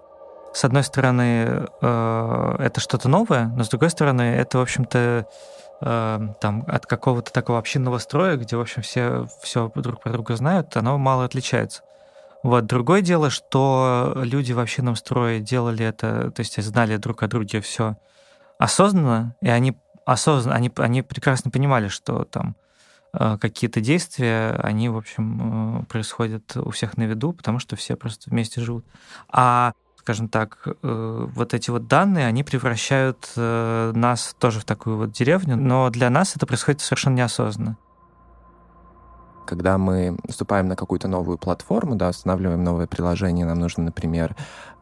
с 0.53 0.65
одной 0.65 0.85
стороны, 0.85 1.67
э, 1.83 2.57
это 2.59 2.81
что-то 2.81 3.09
новое, 3.09 3.47
но 3.57 3.65
с 3.65 3.69
другой 3.69 3.91
стороны, 3.91 4.23
это, 4.23 4.59
в 4.59 4.63
общем-то, 4.63 5.27
э, 5.81 6.19
там 6.41 6.65
от 6.67 6.87
какого-то 6.87 7.33
такого 7.33 7.59
общинного 7.59 7.99
строя, 7.99 8.37
где, 8.37 8.57
в 8.57 8.61
общем, 8.61 8.83
все 8.83 9.27
все 9.43 9.71
друг 9.75 10.01
про 10.03 10.13
друга 10.13 10.37
знают, 10.37 10.77
оно 10.77 10.99
мало 10.99 11.25
отличается. 11.25 11.83
Вот. 12.43 12.67
Другое 12.67 13.03
дело, 13.03 13.29
что 13.29 14.13
люди 14.17 14.53
в 14.53 14.59
общинном 14.59 14.97
строе 14.97 15.41
делали 15.41 15.85
это, 15.85 16.31
то 16.31 16.41
есть 16.41 16.61
знали 16.63 16.97
друг 16.97 17.23
о 17.23 17.29
друге 17.29 17.61
все 17.61 17.97
осознанно, 18.59 19.35
и 19.43 19.49
они 19.49 19.77
осознанно, 20.07 20.57
они, 20.57 20.73
они 20.77 21.03
прекрасно 21.03 21.51
понимали, 21.51 21.89
что 21.89 22.25
там 22.25 22.57
какие-то 23.12 23.81
действия, 23.81 24.52
они, 24.62 24.88
в 24.88 24.97
общем, 24.97 25.81
э, 25.81 25.85
происходят 25.87 26.57
у 26.57 26.71
всех 26.71 26.97
на 26.97 27.05
виду, 27.05 27.33
потому 27.33 27.59
что 27.59 27.76
все 27.76 27.97
просто 27.97 28.31
вместе 28.31 28.61
живут. 28.61 28.85
А 29.29 29.73
скажем 29.97 30.29
так, 30.29 30.59
э, 30.67 31.26
вот 31.35 31.55
эти 31.55 31.71
вот 31.71 31.87
данные, 31.87 32.26
они 32.26 32.43
превращают 32.43 33.33
нас 33.37 34.35
тоже 34.38 34.61
в 34.61 34.64
такую 34.64 34.97
вот 34.97 35.12
деревню, 35.12 35.57
но 35.57 35.90
для 35.90 36.09
нас 36.11 36.37
это 36.37 36.47
происходит 36.47 36.81
совершенно 36.81 37.17
неосознанно 37.17 37.76
когда 39.50 39.78
мы 39.78 40.16
вступаем 40.28 40.69
на 40.69 40.76
какую-то 40.76 41.09
новую 41.09 41.37
платформу, 41.37 41.97
да, 41.97 42.11
устанавливаем 42.11 42.62
новое 42.62 42.87
приложение, 42.87 43.45
нам 43.45 43.59
нужно, 43.59 43.83
например, 43.83 44.37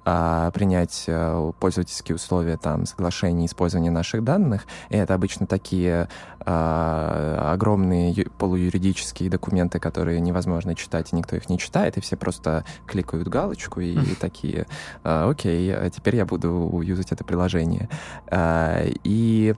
а, 0.05 0.51
принять 0.53 1.05
э, 1.07 1.53
пользовательские 1.59 2.17
условия 2.17 2.57
там 2.57 2.87
соглашения 2.87 3.47
использования 3.47 3.91
наших 3.91 4.25
данных. 4.25 4.67
И 4.91 4.97
это 4.97 5.15
обычно 5.15 5.47
такие 5.47 6.09
а, 6.41 7.51
огромные 7.53 8.15
полуюридические 8.39 9.31
документы, 9.31 9.81
которые 9.81 10.21
невозможно 10.21 10.75
читать, 10.75 11.13
и 11.13 11.17
никто 11.17 11.37
их 11.37 11.49
не 11.49 11.59
читает, 11.59 11.97
и 11.97 12.01
все 12.01 12.17
просто 12.17 12.65
кликают 12.87 13.29
галочку 13.29 13.81
и, 13.81 13.93
и 13.93 14.15
такие, 14.15 14.67
а, 15.03 15.29
окей, 15.31 15.75
теперь 15.91 16.17
я 16.17 16.27
буду 16.27 16.81
юзать 16.83 17.13
это 17.13 17.25
приложение. 17.25 17.89
И 19.05 19.55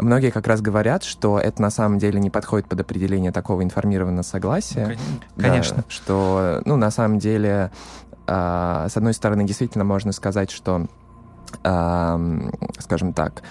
Многие 0.00 0.30
как 0.30 0.46
раз 0.46 0.60
говорят, 0.60 1.04
что 1.04 1.38
это 1.38 1.60
на 1.62 1.70
самом 1.70 1.98
деле 1.98 2.20
не 2.20 2.30
подходит 2.30 2.68
под 2.68 2.80
определение 2.80 3.32
такого 3.32 3.62
информированного 3.62 4.22
согласия. 4.22 4.96
Конечно. 5.36 5.76
Да, 5.78 5.84
что, 5.88 6.62
ну, 6.64 6.76
на 6.76 6.90
самом 6.90 7.18
деле 7.18 7.70
а, 8.32 8.88
с 8.88 8.96
одной 8.96 9.12
стороны, 9.12 9.44
действительно 9.44 9.84
можно 9.84 10.12
сказать, 10.12 10.52
что, 10.52 10.86
скажем 11.62 13.12
так, 13.12 13.42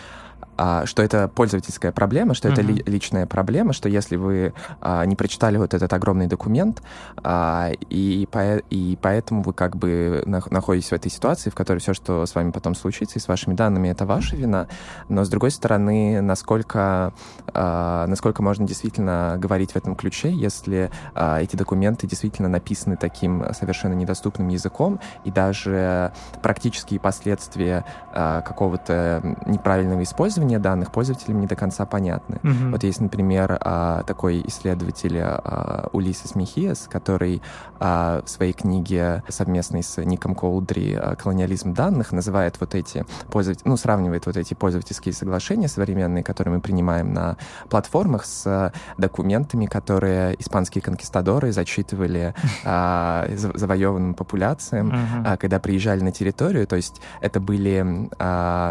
а, 0.61 0.85
что 0.85 1.01
это 1.01 1.29
пользовательская 1.29 1.93
проблема, 1.93 2.33
что 2.33 2.49
uh-huh. 2.49 2.51
это 2.51 2.61
ли, 2.61 2.83
личная 2.85 3.25
проблема, 3.25 3.71
что 3.71 3.87
если 3.87 4.17
вы 4.17 4.53
а, 4.81 5.05
не 5.05 5.15
прочитали 5.15 5.55
вот 5.55 5.73
этот 5.73 5.93
огромный 5.93 6.27
документ, 6.27 6.81
а, 7.23 7.71
и, 7.89 8.27
по, 8.29 8.57
и 8.57 8.97
поэтому 9.01 9.41
вы 9.41 9.53
как 9.53 9.77
бы 9.77 10.21
находитесь 10.25 10.89
в 10.89 10.93
этой 10.93 11.09
ситуации, 11.09 11.49
в 11.49 11.55
которой 11.55 11.77
все, 11.77 11.93
что 11.93 12.25
с 12.25 12.35
вами 12.35 12.51
потом 12.51 12.75
случится, 12.75 13.19
и 13.19 13.21
с 13.21 13.29
вашими 13.29 13.53
данными, 13.53 13.87
это 13.87 14.05
ваша 14.05 14.35
вина. 14.35 14.67
Но 15.07 15.23
с 15.23 15.29
другой 15.29 15.51
стороны, 15.51 16.19
насколько, 16.19 17.13
а, 17.53 18.05
насколько 18.07 18.43
можно 18.43 18.67
действительно 18.67 19.35
говорить 19.37 19.71
в 19.71 19.75
этом 19.77 19.95
ключе, 19.95 20.29
если 20.29 20.91
а, 21.15 21.41
эти 21.41 21.55
документы 21.55 22.05
действительно 22.05 22.49
написаны 22.49 22.97
таким 22.97 23.45
совершенно 23.53 23.93
недоступным 23.93 24.49
языком, 24.49 24.99
и 25.23 25.31
даже 25.31 26.11
практические 26.41 26.99
последствия 26.99 27.85
а, 28.11 28.41
какого-то 28.41 29.37
неправильного 29.45 30.03
использования 30.03 30.48
хранения 30.49 30.59
данных 30.59 30.91
пользователям 30.91 31.41
не 31.41 31.47
до 31.47 31.55
конца 31.55 31.85
понятны. 31.85 32.39
Mm-hmm. 32.41 32.71
Вот 32.71 32.83
есть, 32.83 33.01
например, 33.01 33.57
а, 33.61 34.03
такой 34.03 34.41
исследователь 34.47 35.19
а, 35.19 35.89
Улисес 35.91 36.35
Михиас, 36.35 36.87
который 36.89 37.41
а, 37.79 38.21
в 38.25 38.29
своей 38.29 38.53
книге 38.53 39.23
совместной 39.27 39.83
с 39.83 40.03
Ником 40.03 40.35
Колдри 40.35 40.97
«Колониализм 41.21 41.73
данных» 41.73 42.11
называет 42.11 42.59
вот 42.59 42.75
эти 42.75 43.05
пользователи, 43.31 43.67
ну, 43.67 43.77
сравнивает 43.77 44.25
вот 44.25 44.37
эти 44.37 44.53
пользовательские 44.53 45.13
соглашения 45.13 45.67
современные, 45.67 46.23
которые 46.23 46.55
мы 46.55 46.61
принимаем 46.61 47.13
на 47.13 47.37
платформах 47.69 48.25
с 48.25 48.71
документами, 48.97 49.65
которые 49.67 50.35
испанские 50.39 50.81
конкистадоры 50.81 51.51
зачитывали 51.51 52.33
завоеванным 52.63 54.13
популяциям, 54.13 54.93
когда 55.39 55.59
приезжали 55.59 56.01
на 56.01 56.11
территорию. 56.11 56.65
То 56.67 56.75
есть 56.75 57.01
это 57.21 57.39
были, 57.39 58.09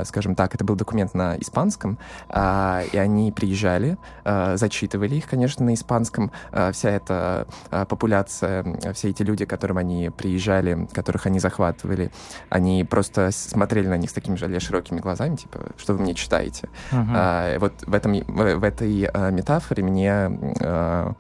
скажем 0.04 0.34
так, 0.34 0.54
это 0.54 0.64
был 0.64 0.74
документ 0.74 1.14
на 1.14 1.36
испанском, 1.36 1.67
испанском, 1.68 1.98
а, 2.28 2.82
и 2.92 2.96
они 2.96 3.32
приезжали, 3.32 3.98
а, 4.24 4.56
зачитывали 4.56 5.16
их, 5.16 5.28
конечно, 5.28 5.64
на 5.64 5.74
испанском. 5.74 6.30
А, 6.52 6.72
вся 6.72 6.90
эта 6.90 7.46
популяция, 7.70 8.64
все 8.94 9.10
эти 9.10 9.22
люди, 9.22 9.44
к 9.44 9.50
которым 9.50 9.78
они 9.78 10.10
приезжали, 10.10 10.88
которых 10.92 11.26
они 11.26 11.38
захватывали, 11.38 12.10
они 12.48 12.84
просто 12.84 13.30
смотрели 13.30 13.88
на 13.88 13.96
них 13.96 14.10
с 14.10 14.12
такими 14.12 14.36
же 14.36 14.60
широкими 14.60 15.00
глазами, 15.00 15.36
типа, 15.36 15.58
что 15.76 15.94
вы 15.94 16.00
мне 16.00 16.14
читаете? 16.14 16.68
Uh-huh. 16.90 17.58
Вот 17.58 17.72
в, 17.86 17.94
этом, 17.94 18.12
в 18.26 18.64
этой 18.64 19.10
метафоре 19.30 19.82
мне 19.82 21.14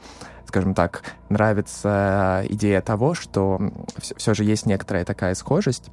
скажем 0.46 0.72
так, 0.74 1.02
нравится 1.28 2.42
идея 2.48 2.80
того, 2.80 3.12
что 3.12 3.60
все 3.98 4.32
же 4.32 4.44
есть 4.44 4.64
некоторая 4.64 5.04
такая 5.04 5.34
схожесть 5.34 5.90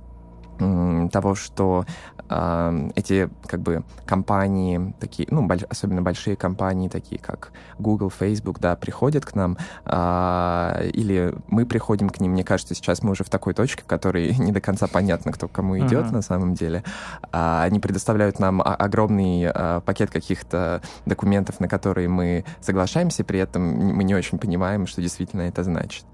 того, 0.57 1.35
что 1.35 1.85
э, 2.29 2.89
эти 2.95 3.29
как 3.47 3.61
бы 3.61 3.83
компании 4.05 4.93
такие, 4.99 5.27
ну 5.31 5.45
больш, 5.45 5.63
особенно 5.63 6.01
большие 6.01 6.35
компании 6.35 6.89
такие 6.89 7.19
как 7.19 7.51
Google, 7.79 8.09
Facebook, 8.09 8.59
да, 8.59 8.75
приходят 8.75 9.25
к 9.25 9.35
нам 9.35 9.57
э, 9.85 10.89
или 10.93 11.35
мы 11.47 11.65
приходим 11.65 12.09
к 12.09 12.19
ним. 12.19 12.31
Мне 12.31 12.43
кажется, 12.43 12.75
сейчас 12.75 13.03
мы 13.03 13.11
уже 13.11 13.23
в 13.23 13.29
такой 13.29 13.53
точке, 13.53 13.83
в 13.83 13.85
которой 13.85 14.35
не 14.37 14.51
до 14.51 14.61
конца 14.61 14.87
понятно, 14.87 15.31
кто 15.31 15.47
к 15.47 15.51
кому 15.51 15.77
идет 15.79 16.05
uh-huh. 16.05 16.13
на 16.13 16.21
самом 16.21 16.53
деле. 16.53 16.83
А, 17.31 17.63
они 17.63 17.79
предоставляют 17.79 18.39
нам 18.39 18.61
огромный 18.61 19.47
а, 19.47 19.81
пакет 19.81 20.09
каких-то 20.11 20.81
документов, 21.05 21.59
на 21.59 21.67
которые 21.67 22.07
мы 22.07 22.45
соглашаемся, 22.61 23.23
при 23.23 23.39
этом 23.39 23.63
мы 23.63 24.03
не 24.03 24.15
очень 24.15 24.37
понимаем, 24.37 24.87
что 24.87 25.01
действительно 25.01 25.41
это 25.41 25.63
значит. 25.63 26.05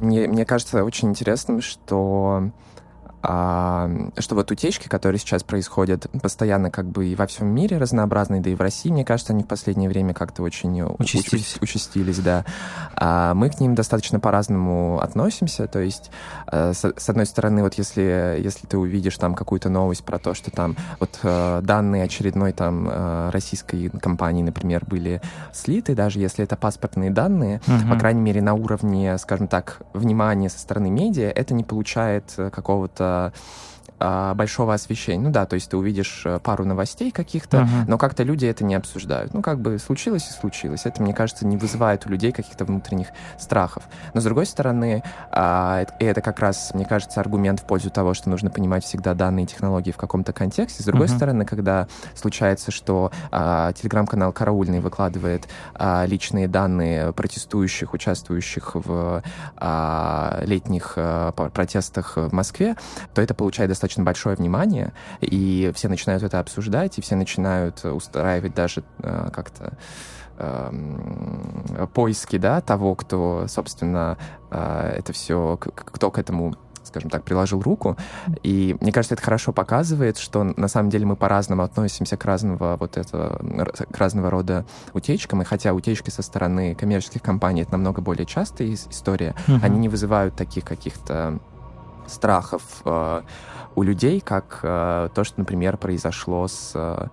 Мне, 0.00 0.26
мне 0.26 0.44
кажется 0.44 0.84
очень 0.84 1.10
интересным, 1.10 1.60
что 1.62 2.50
а, 3.22 3.88
что 4.18 4.34
вот 4.34 4.50
утечки, 4.50 4.88
которые 4.88 5.20
сейчас 5.20 5.44
происходят 5.44 6.08
постоянно 6.20 6.70
как 6.70 6.86
бы 6.86 7.06
и 7.06 7.14
во 7.14 7.26
всем 7.26 7.46
мире 7.48 7.78
разнообразные, 7.78 8.40
да 8.40 8.50
и 8.50 8.54
в 8.54 8.60
России, 8.60 8.90
мне 8.90 9.04
кажется, 9.04 9.32
они 9.32 9.44
в 9.44 9.46
последнее 9.46 9.88
время 9.88 10.12
как-то 10.12 10.42
очень 10.42 10.82
участились, 10.82 11.56
участились 11.60 12.18
да. 12.18 12.44
А 12.94 13.34
мы 13.34 13.48
к 13.50 13.60
ним 13.60 13.76
достаточно 13.76 14.18
по-разному 14.18 14.98
относимся, 15.00 15.68
то 15.68 15.78
есть 15.78 16.10
э, 16.50 16.72
с, 16.72 16.92
с 16.96 17.08
одной 17.08 17.26
стороны, 17.26 17.62
вот 17.62 17.74
если, 17.74 18.38
если 18.42 18.66
ты 18.66 18.76
увидишь 18.76 19.16
там 19.18 19.34
какую-то 19.34 19.68
новость 19.68 20.04
про 20.04 20.18
то, 20.18 20.34
что 20.34 20.50
там 20.50 20.76
вот 20.98 21.20
э, 21.22 21.60
данные 21.62 22.04
очередной 22.04 22.52
там 22.52 22.88
э, 22.90 23.30
российской 23.30 23.88
компании, 23.90 24.42
например, 24.42 24.84
были 24.84 25.20
слиты, 25.52 25.94
даже 25.94 26.18
если 26.18 26.44
это 26.44 26.56
паспортные 26.56 27.10
данные, 27.10 27.60
угу. 27.68 27.92
по 27.92 27.98
крайней 27.98 28.20
мере, 28.20 28.42
на 28.42 28.54
уровне, 28.54 29.16
скажем 29.18 29.46
так, 29.46 29.78
внимания 29.92 30.48
со 30.48 30.58
стороны 30.58 30.90
медиа, 30.90 31.30
это 31.30 31.54
не 31.54 31.62
получает 31.62 32.34
какого-то 32.36 33.11
uh, 33.12 33.30
а, 34.04 34.34
большого 34.34 34.74
освещения. 34.74 35.22
Ну 35.22 35.30
да, 35.30 35.46
то 35.46 35.54
есть 35.54 35.70
ты 35.70 35.76
увидишь 35.76 36.22
э, 36.24 36.40
пару 36.40 36.64
новостей 36.64 37.12
каких-то, 37.12 37.58
uh-huh. 37.58 37.84
но 37.86 37.98
как-то 37.98 38.24
люди 38.24 38.46
это 38.46 38.64
не 38.64 38.74
обсуждают. 38.74 39.32
Ну 39.32 39.42
как 39.42 39.60
бы 39.60 39.78
случилось 39.78 40.28
и 40.28 40.32
случилось. 40.32 40.86
Это, 40.86 41.00
мне 41.00 41.14
кажется, 41.14 41.46
не 41.46 41.56
вызывает 41.56 42.04
у 42.04 42.08
людей 42.08 42.32
каких-то 42.32 42.64
внутренних 42.64 43.08
страхов. 43.38 43.84
Но 44.12 44.20
с 44.20 44.24
другой 44.24 44.46
стороны, 44.46 45.04
а, 45.30 45.86
и 46.00 46.04
это 46.04 46.20
как 46.20 46.40
раз, 46.40 46.72
мне 46.74 46.84
кажется, 46.84 47.20
аргумент 47.20 47.60
в 47.60 47.64
пользу 47.64 47.90
того, 47.90 48.12
что 48.12 48.28
нужно 48.28 48.50
понимать 48.50 48.84
всегда 48.84 49.14
данные 49.14 49.46
технологии 49.46 49.92
в 49.92 49.96
каком-то 49.96 50.32
контексте. 50.32 50.82
С 50.82 50.86
другой 50.86 51.06
uh-huh. 51.06 51.16
стороны, 51.16 51.44
когда 51.44 51.86
случается, 52.16 52.72
что 52.72 53.12
а, 53.30 53.72
телеграм-канал 53.72 54.32
«Караульный» 54.32 54.80
выкладывает 54.80 55.46
личные 56.06 56.48
данные 56.48 57.12
протестующих, 57.12 57.94
участвующих 57.94 58.74
в 58.74 59.22
летних 60.44 60.98
протестах 61.52 62.16
в 62.16 62.32
Москве, 62.32 62.76
то 63.14 63.22
это 63.22 63.34
получает 63.34 63.70
достаточно 63.70 63.91
достаточно 63.92 64.04
большое 64.04 64.36
внимание, 64.36 64.92
и 65.20 65.70
все 65.74 65.88
начинают 65.88 66.22
это 66.22 66.40
обсуждать, 66.40 66.98
и 66.98 67.00
все 67.02 67.16
начинают 67.16 67.84
устраивать 67.84 68.54
даже 68.54 68.82
э, 69.02 69.30
как-то 69.32 69.76
э, 70.38 71.86
поиски, 71.94 72.38
да, 72.38 72.60
того, 72.60 72.94
кто, 72.94 73.46
собственно, 73.48 74.16
э, 74.50 74.94
это 74.98 75.12
все, 75.12 75.58
кто 75.58 76.10
к 76.10 76.18
этому 76.18 76.54
скажем 76.84 77.10
так, 77.10 77.22
приложил 77.22 77.62
руку. 77.62 77.96
И 78.42 78.76
мне 78.80 78.90
кажется, 78.90 79.14
это 79.14 79.22
хорошо 79.22 79.52
показывает, 79.52 80.18
что 80.18 80.42
на 80.42 80.66
самом 80.66 80.90
деле 80.90 81.06
мы 81.06 81.14
по-разному 81.14 81.62
относимся 81.62 82.16
к 82.16 82.24
разного 82.24 82.76
вот 82.76 82.96
это, 82.96 83.40
к 83.88 83.96
разного 83.98 84.30
рода 84.30 84.66
утечкам. 84.92 85.42
И 85.42 85.44
хотя 85.44 85.74
утечки 85.74 86.10
со 86.10 86.22
стороны 86.22 86.74
коммерческих 86.74 87.22
компаний 87.22 87.62
это 87.62 87.72
намного 87.72 88.02
более 88.02 88.26
частая 88.26 88.74
история, 88.74 89.36
uh-huh. 89.46 89.60
они 89.62 89.78
не 89.78 89.88
вызывают 89.88 90.34
таких 90.34 90.64
каких-то 90.64 91.38
страхов 92.12 92.62
э, 92.84 93.22
у 93.74 93.82
людей, 93.82 94.20
как 94.20 94.60
э, 94.62 95.08
то, 95.14 95.24
что, 95.24 95.40
например, 95.40 95.76
произошло 95.76 96.46
с 96.46 96.72
э, 96.74 97.06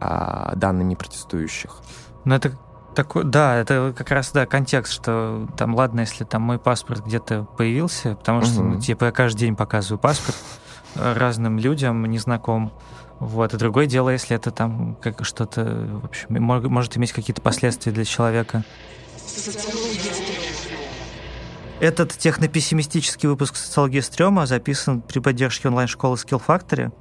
э, 0.00 0.52
данными 0.56 0.94
протестующих. 0.94 1.76
Ну, 2.24 2.34
это 2.34 2.58
такой, 2.94 3.24
да, 3.24 3.56
это 3.56 3.94
как 3.96 4.10
раз, 4.10 4.32
да, 4.32 4.46
контекст, 4.46 4.92
что 4.92 5.48
там, 5.56 5.74
ладно, 5.74 6.00
если 6.00 6.24
там 6.24 6.42
мой 6.42 6.58
паспорт 6.58 7.04
где-то 7.06 7.44
появился, 7.56 8.16
потому 8.16 8.42
что, 8.42 8.60
угу. 8.60 8.68
ну, 8.70 8.80
типа, 8.80 9.06
я 9.06 9.12
каждый 9.12 9.40
день 9.40 9.56
показываю 9.56 9.98
паспорт 9.98 10.36
разным 10.96 11.58
людям, 11.58 12.04
незнакомым, 12.04 12.72
Вот. 13.20 13.54
И 13.54 13.56
другое 13.56 13.86
дело, 13.86 14.10
если 14.10 14.34
это 14.34 14.50
там 14.50 14.96
как 15.00 15.24
что-то, 15.24 15.62
в 16.02 16.06
общем, 16.06 16.42
может 16.42 16.96
иметь 16.96 17.12
какие-то 17.12 17.42
последствия 17.42 17.92
для 17.92 18.04
человека. 18.04 18.64
Этот 21.80 22.12
технопессимистический 22.12 23.26
выпуск 23.26 23.56
«Социологии 23.56 24.00
стрёма» 24.00 24.44
записан 24.44 25.00
при 25.00 25.18
поддержке 25.18 25.68
онлайн-школы 25.68 26.16
Skill 26.16 26.42
Factory. 26.46 26.92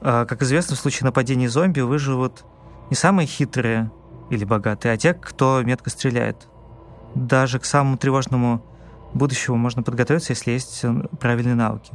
А, 0.00 0.24
как 0.24 0.40
известно, 0.40 0.74
в 0.74 0.78
случае 0.78 1.04
нападения 1.04 1.50
зомби 1.50 1.80
выживут 1.80 2.46
не 2.88 2.96
самые 2.96 3.26
хитрые 3.26 3.90
или 4.30 4.44
богатые, 4.44 4.94
а 4.94 4.96
те, 4.96 5.12
кто 5.12 5.60
метко 5.62 5.90
стреляет. 5.90 6.48
Даже 7.14 7.58
к 7.58 7.66
самому 7.66 7.98
тревожному 7.98 8.64
будущему 9.12 9.58
можно 9.58 9.82
подготовиться, 9.82 10.32
если 10.32 10.52
есть 10.52 10.82
правильные 11.20 11.54
навыки. 11.54 11.92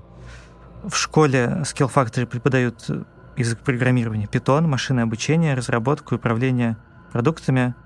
В 0.83 0.95
школе 0.95 1.63
Skill 1.63 1.91
Factory 1.91 2.27
преподают 2.27 2.87
язык 3.35 3.61
программирования 3.61 4.27
Python, 4.31 4.67
машинное 4.67 5.05
обучение, 5.05 5.55
разработку 5.55 6.13
и 6.13 6.17
управление 6.19 6.77
продуктами– 7.11 7.73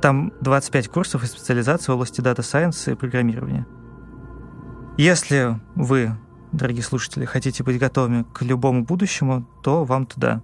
там 0.00 0.32
25 0.40 0.88
курсов 0.88 1.24
и 1.24 1.26
специализаций 1.26 1.92
в 1.92 1.94
области 1.94 2.20
Data 2.20 2.38
Science 2.38 2.90
и 2.90 2.94
программирования. 2.94 3.66
Если 4.96 5.60
вы, 5.74 6.16
дорогие 6.52 6.82
слушатели, 6.82 7.24
хотите 7.24 7.62
быть 7.62 7.78
готовыми 7.78 8.24
к 8.32 8.42
любому 8.42 8.84
будущему, 8.84 9.46
то 9.62 9.84
вам 9.84 10.06
туда. 10.06 10.42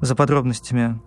За 0.00 0.14
подробностями 0.14 1.00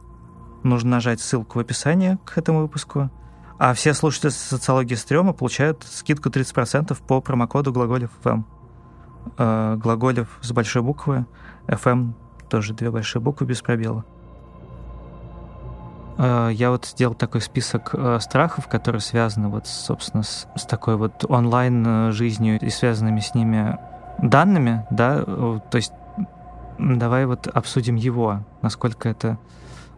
нужно 0.63 0.91
нажать 0.91 1.21
ссылку 1.21 1.60
в 1.60 1.62
описании 1.62 2.17
к 2.25 2.38
этому 2.38 2.62
выпуску. 2.62 3.10
А 3.57 3.74
все 3.74 3.93
слушатели 3.93 4.31
социологии 4.31 4.95
стрёма 4.95 5.33
получают 5.33 5.83
скидку 5.83 6.29
30% 6.29 6.98
по 7.07 7.21
промокоду 7.21 7.71
глаголев 7.71 8.10
FM. 8.24 8.43
Э, 9.38 9.75
глаголев 9.77 10.39
с 10.41 10.51
большой 10.51 10.81
буквы, 10.81 11.25
FM 11.67 12.13
тоже 12.50 12.74
две 12.74 12.89
большие 12.91 13.21
буквы 13.21 13.45
без 13.45 13.62
пробела. 13.62 14.03
Э, 16.18 16.50
я 16.51 16.72
вот 16.72 16.86
сделал 16.86 17.15
такой 17.15 17.41
список 17.41 17.91
э, 17.94 18.20
страхов, 18.20 18.68
которые 18.68 19.01
связаны 19.01 19.50
вот, 19.50 19.68
собственно, 19.68 20.24
с, 20.24 20.48
с 20.56 20.65
такой 20.65 20.98
вот 20.98 21.25
онлайн-жизнью 21.27 22.60
и 22.60 22.70
связанными 22.70 23.20
с 23.20 23.34
ними 23.34 23.77
данными, 24.22 24.86
да, 24.91 25.24
то 25.24 25.75
есть 25.75 25.94
давай 26.77 27.25
вот 27.25 27.48
обсудим 27.48 27.96
его, 27.96 28.44
насколько 28.62 29.10
это 29.10 29.38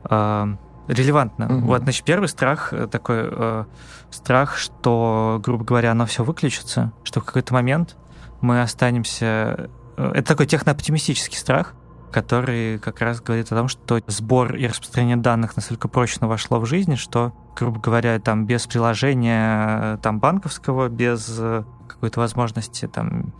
э, 0.09 0.55
релевантно. 0.87 1.43
Mm-hmm. 1.43 1.59
Вот, 1.61 1.83
значит, 1.83 2.03
первый 2.05 2.27
страх 2.27 2.73
э, 2.73 2.87
такой 2.87 3.19
э, 3.21 3.65
страх, 4.09 4.57
что, 4.57 5.41
грубо 5.43 5.63
говоря, 5.63 5.91
оно 5.91 6.05
все 6.05 6.23
выключится, 6.23 6.91
что 7.03 7.21
в 7.21 7.25
какой-то 7.25 7.53
момент 7.53 7.95
мы 8.41 8.61
останемся. 8.61 9.69
Это 9.95 10.23
такой 10.23 10.47
технооптимистический 10.47 11.37
страх, 11.37 11.73
который 12.13 12.79
как 12.79 13.01
раз 13.01 13.19
говорит 13.19 13.51
о 13.51 13.55
том, 13.55 13.67
что 13.67 13.99
сбор 14.07 14.55
и 14.55 14.67
распространение 14.67 15.17
данных 15.17 15.55
настолько 15.55 15.87
прочно 15.87 16.27
вошло 16.27 16.59
в 16.59 16.65
жизнь, 16.65 16.95
что, 16.95 17.33
грубо 17.55 17.79
говоря, 17.79 18.17
там 18.19 18.45
без 18.45 18.65
приложения 18.67 19.97
там 19.97 20.19
банковского, 20.19 20.87
без 20.87 21.39
какой-то 21.87 22.19
возможности 22.21 22.87
там 22.87 23.33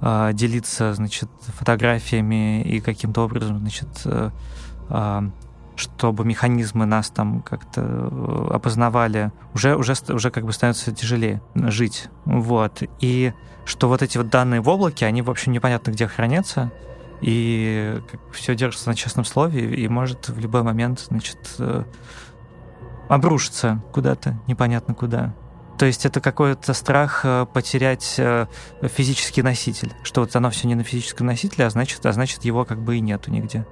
а, 0.00 0.32
делиться, 0.32 0.94
значит, 0.94 1.28
фотографиями 1.58 2.62
и 2.62 2.80
каким-то 2.80 3.22
образом, 3.22 3.58
значит, 3.58 3.88
э, 4.06 4.30
чтобы 5.76 6.24
механизмы 6.24 6.86
нас 6.86 7.10
там 7.10 7.42
как-то 7.42 7.82
э, 7.82 8.54
опознавали, 8.54 9.30
уже, 9.54 9.76
уже, 9.76 9.94
уже 10.08 10.30
как 10.30 10.44
бы 10.44 10.52
становится 10.52 10.92
тяжелее 10.92 11.42
жить. 11.54 12.08
Вот. 12.24 12.82
И 13.00 13.34
что 13.66 13.88
вот 13.88 14.02
эти 14.02 14.16
вот 14.16 14.30
данные 14.30 14.62
в 14.62 14.68
облаке, 14.68 15.04
они, 15.04 15.20
в 15.20 15.30
общем, 15.30 15.52
непонятно 15.52 15.90
где 15.90 16.06
хранятся, 16.06 16.72
и 17.20 18.00
все 18.32 18.54
держится 18.54 18.88
на 18.88 18.94
честном 18.94 19.24
слове 19.24 19.74
и 19.74 19.88
может 19.88 20.28
в 20.28 20.38
любой 20.38 20.62
момент, 20.62 21.00
значит, 21.00 21.38
э, 21.58 21.84
обрушиться 23.08 23.82
куда-то, 23.92 24.38
непонятно 24.46 24.94
куда. 24.94 25.34
То 25.78 25.86
есть 25.86 26.04
это 26.04 26.20
какой-то 26.20 26.74
страх 26.74 27.22
э, 27.24 27.46
потерять 27.52 28.16
э, 28.18 28.46
физический 28.82 29.42
носитель, 29.42 29.92
что 30.02 30.20
вот 30.20 30.34
оно 30.36 30.50
все 30.50 30.68
не 30.68 30.74
на 30.74 30.84
физическом 30.84 31.26
носителе, 31.26 31.66
а 31.66 31.70
значит, 31.70 32.04
а 32.04 32.12
значит 32.12 32.44
его 32.44 32.64
как 32.64 32.82
бы 32.82 32.96
и 32.96 33.00
нету 33.00 33.30
нигде. 33.30 33.66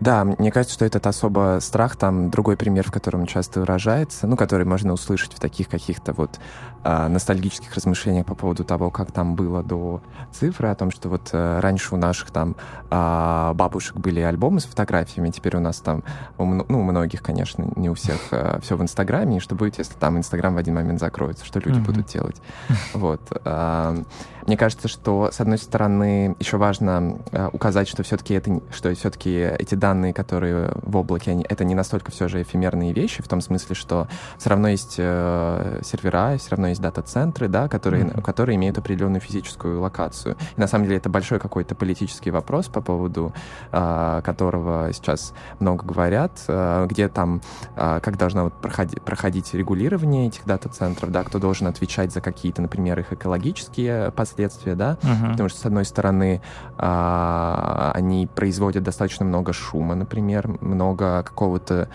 Да, 0.00 0.24
мне 0.24 0.50
кажется, 0.50 0.74
что 0.74 0.86
этот 0.86 1.06
особо 1.06 1.58
страх, 1.60 1.96
там 1.96 2.30
другой 2.30 2.56
пример, 2.56 2.88
в 2.88 2.92
котором 2.92 3.26
часто 3.26 3.60
выражается, 3.60 4.26
ну, 4.26 4.36
который 4.36 4.64
можно 4.64 4.94
услышать 4.94 5.34
в 5.34 5.38
таких 5.38 5.68
каких-то 5.68 6.14
вот 6.14 6.40
э, 6.84 7.08
ностальгических 7.08 7.74
размышлениях 7.74 8.26
по 8.26 8.34
поводу 8.34 8.64
того, 8.64 8.90
как 8.90 9.12
там 9.12 9.34
было 9.34 9.62
до 9.62 10.00
цифры, 10.32 10.68
о 10.68 10.74
том, 10.74 10.90
что 10.90 11.08
вот 11.08 11.30
э, 11.32 11.60
раньше 11.60 11.94
у 11.94 11.98
наших 11.98 12.30
там 12.30 12.56
э, 12.90 13.52
бабушек 13.54 13.96
были 13.96 14.20
альбомы 14.20 14.60
с 14.60 14.64
фотографиями, 14.64 15.30
теперь 15.30 15.56
у 15.56 15.60
нас 15.60 15.80
там, 15.80 16.02
у, 16.38 16.44
ну, 16.44 16.64
у 16.68 16.82
многих, 16.82 17.22
конечно, 17.22 17.66
не 17.76 17.90
у 17.90 17.94
всех 17.94 18.18
э, 18.30 18.58
все 18.62 18.76
в 18.76 18.82
Инстаграме, 18.82 19.38
и 19.38 19.40
что 19.40 19.54
будет, 19.54 19.78
если 19.78 19.94
там 19.94 20.18
Инстаграм 20.18 20.54
в 20.54 20.58
один 20.58 20.74
момент 20.74 21.00
закроется, 21.00 21.44
что 21.44 21.60
люди 21.60 21.78
mm-hmm. 21.78 21.84
будут 21.84 22.06
делать. 22.06 22.36
Вот. 22.94 23.20
Э, 23.44 24.02
мне 24.46 24.56
кажется, 24.56 24.88
что, 24.88 25.30
с 25.32 25.40
одной 25.40 25.58
стороны, 25.58 26.34
еще 26.40 26.56
важно 26.56 27.18
э, 27.30 27.48
указать, 27.52 27.88
что 27.88 28.02
все-таки 28.02 28.34
это, 28.34 28.60
что 28.72 28.92
все-таки 28.94 29.30
эти 29.30 29.74
данные, 29.74 30.12
которые 30.12 30.72
в 30.82 30.96
облаке, 30.96 31.32
они, 31.32 31.46
это 31.48 31.64
не 31.64 31.74
настолько 31.74 32.10
все 32.10 32.28
же 32.28 32.42
эфемерные 32.42 32.92
вещи, 32.92 33.22
в 33.22 33.28
том 33.28 33.40
смысле, 33.40 33.76
что 33.76 34.08
все 34.38 34.50
равно 34.50 34.68
есть 34.68 34.96
э, 34.98 35.80
сервера, 35.84 36.36
все 36.38 36.50
равно 36.50 36.68
есть 36.70 36.80
дата-центры, 36.80 37.48
да, 37.48 37.68
которые, 37.68 38.04
mm-hmm. 38.04 38.22
которые 38.22 38.56
имеют 38.56 38.78
определенную 38.78 39.20
физическую 39.20 39.80
локацию. 39.80 40.36
И 40.56 40.60
на 40.60 40.66
самом 40.66 40.84
деле 40.84 40.96
это 40.96 41.08
большой 41.08 41.38
какой-то 41.38 41.74
политический 41.74 42.30
вопрос, 42.30 42.68
по 42.68 42.80
поводу 42.80 43.32
э, 43.72 44.22
которого 44.24 44.92
сейчас 44.92 45.34
много 45.58 45.84
говорят, 45.84 46.32
э, 46.48 46.86
где 46.88 47.08
там, 47.08 47.40
э, 47.76 48.00
как 48.02 48.16
должно 48.16 48.44
вот 48.44 48.54
проходить, 48.54 49.02
проходить 49.02 49.54
регулирование 49.54 50.28
этих 50.28 50.46
дата-центров, 50.46 51.10
да, 51.10 51.24
кто 51.24 51.38
должен 51.38 51.66
отвечать 51.66 52.12
за 52.12 52.20
какие-то, 52.20 52.62
например, 52.62 52.98
их 53.00 53.12
экологические 53.12 54.10
последствия, 54.12 54.74
да, 54.74 54.98
uh-huh. 55.02 55.32
потому 55.32 55.48
что, 55.48 55.60
с 55.60 55.66
одной 55.66 55.84
стороны, 55.84 56.40
а, 56.78 57.92
они 57.94 58.26
производят 58.26 58.82
достаточно 58.82 59.24
много 59.24 59.52
шума, 59.52 59.94
например, 59.94 60.48
много 60.60 61.22
какого-то 61.22 61.88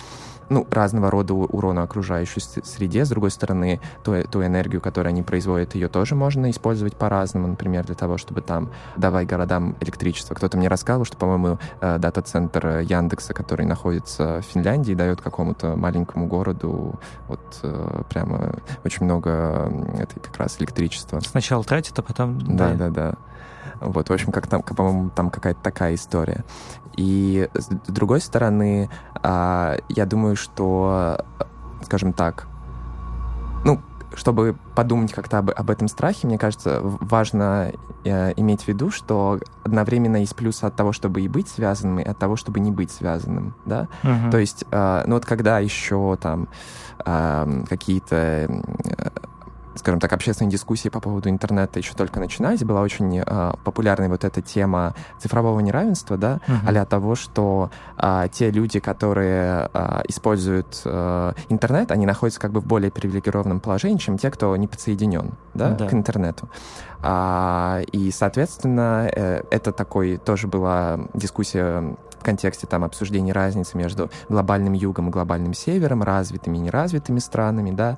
ну, 0.49 0.67
разного 0.69 1.11
рода 1.11 1.33
урона 1.33 1.83
окружающей 1.83 2.39
среде. 2.39 3.05
С 3.05 3.09
другой 3.09 3.31
стороны, 3.31 3.79
ту, 4.03 4.23
ту 4.23 4.43
энергию, 4.43 4.81
которую 4.81 5.09
они 5.09 5.23
производят, 5.23 5.75
ее 5.75 5.87
тоже 5.87 6.15
можно 6.15 6.49
использовать 6.49 6.95
по-разному. 6.95 7.47
Например, 7.47 7.85
для 7.85 7.95
того, 7.95 8.17
чтобы 8.17 8.41
там 8.41 8.71
давать 8.97 9.27
городам 9.27 9.75
электричество. 9.79 10.35
Кто-то 10.35 10.57
мне 10.57 10.67
рассказывал, 10.67 11.05
что, 11.05 11.17
по-моему, 11.17 11.59
э, 11.81 11.97
дата-центр 11.97 12.79
Яндекса, 12.79 13.33
который 13.33 13.65
находится 13.65 14.41
в 14.41 14.45
Финляндии, 14.45 14.93
дает 14.93 15.21
какому-то 15.21 15.75
маленькому 15.75 16.27
городу 16.27 16.99
вот 17.27 17.59
э, 17.63 18.01
прямо 18.09 18.55
очень 18.83 19.05
много 19.05 19.71
этой 19.97 20.19
как 20.19 20.37
раз 20.37 20.59
электричества. 20.59 21.19
Сначала 21.19 21.63
тратит, 21.63 21.97
а 21.97 22.01
потом... 22.01 22.39
Да, 22.55 22.73
да, 22.73 22.89
да. 22.89 23.15
Вот, 23.81 24.09
в 24.09 24.13
общем, 24.13 24.31
как 24.31 24.47
там, 24.47 24.61
по-моему, 24.61 25.09
там 25.09 25.29
какая-то 25.29 25.61
такая 25.61 25.95
история. 25.95 26.43
И 26.97 27.49
с 27.53 27.67
другой 27.87 28.21
стороны, 28.21 28.89
я 29.27 30.05
думаю, 30.05 30.35
что, 30.35 31.17
скажем 31.83 32.13
так, 32.13 32.47
ну, 33.63 33.81
чтобы 34.15 34.55
подумать 34.75 35.11
как-то 35.11 35.39
об, 35.39 35.51
об 35.51 35.69
этом 35.69 35.87
страхе, 35.87 36.27
мне 36.27 36.37
кажется, 36.37 36.79
важно 36.81 37.71
э, 38.03 38.33
иметь 38.37 38.63
в 38.63 38.67
виду, 38.67 38.89
что 38.89 39.39
одновременно 39.63 40.17
есть 40.17 40.35
плюсы 40.35 40.63
от 40.63 40.75
того, 40.75 40.91
чтобы 40.91 41.21
и 41.21 41.27
быть 41.27 41.47
связанным, 41.47 41.99
и 41.99 42.03
от 42.03 42.17
того, 42.17 42.35
чтобы 42.35 42.59
не 42.59 42.71
быть 42.71 42.91
связанным, 42.91 43.55
да. 43.65 43.87
Uh-huh. 44.03 44.31
То 44.31 44.37
есть, 44.37 44.65
э, 44.71 45.03
ну 45.05 45.15
вот 45.15 45.25
когда 45.25 45.59
еще 45.59 46.17
там 46.21 46.47
э, 47.05 47.63
какие-то 47.67 48.49
скажем 49.75 49.99
так, 49.99 50.11
общественные 50.13 50.51
дискуссии 50.51 50.89
по 50.89 50.99
поводу 50.99 51.29
интернета 51.29 51.79
еще 51.79 51.93
только 51.93 52.19
начинались, 52.19 52.63
была 52.63 52.81
очень 52.81 53.19
э, 53.25 53.53
популярной 53.63 54.09
вот 54.09 54.23
эта 54.23 54.41
тема 54.41 54.95
цифрового 55.19 55.59
неравенства, 55.59 56.17
да, 56.17 56.39
uh-huh. 56.47 56.81
а 56.81 56.85
того, 56.85 57.15
что 57.15 57.69
э, 57.97 58.27
те 58.31 58.51
люди, 58.51 58.79
которые 58.79 59.69
э, 59.73 60.01
используют 60.07 60.81
э, 60.85 61.33
интернет, 61.49 61.91
они 61.91 62.05
находятся 62.05 62.39
как 62.39 62.51
бы 62.51 62.61
в 62.61 62.65
более 62.65 62.91
привилегированном 62.91 63.59
положении, 63.59 63.97
чем 63.97 64.17
те, 64.17 64.31
кто 64.31 64.55
не 64.55 64.67
подсоединен, 64.67 65.33
да, 65.53 65.71
да. 65.71 65.87
к 65.87 65.93
интернету. 65.93 66.49
А, 67.07 67.81
и, 67.91 68.09
соответственно, 68.11 69.07
э, 69.13 69.43
это 69.51 69.71
такой 69.71 70.17
тоже 70.17 70.47
была 70.47 70.99
дискуссия 71.13 71.95
контексте 72.25 72.67
там 72.67 72.83
обсуждения 72.83 73.31
разницы 73.31 73.77
между 73.77 74.09
глобальным 74.27 74.73
югом 74.73 75.09
и 75.09 75.11
глобальным 75.11 75.53
севером, 75.53 76.03
развитыми 76.03 76.57
и 76.57 76.61
неразвитыми 76.61 77.19
странами, 77.19 77.71
да. 77.71 77.97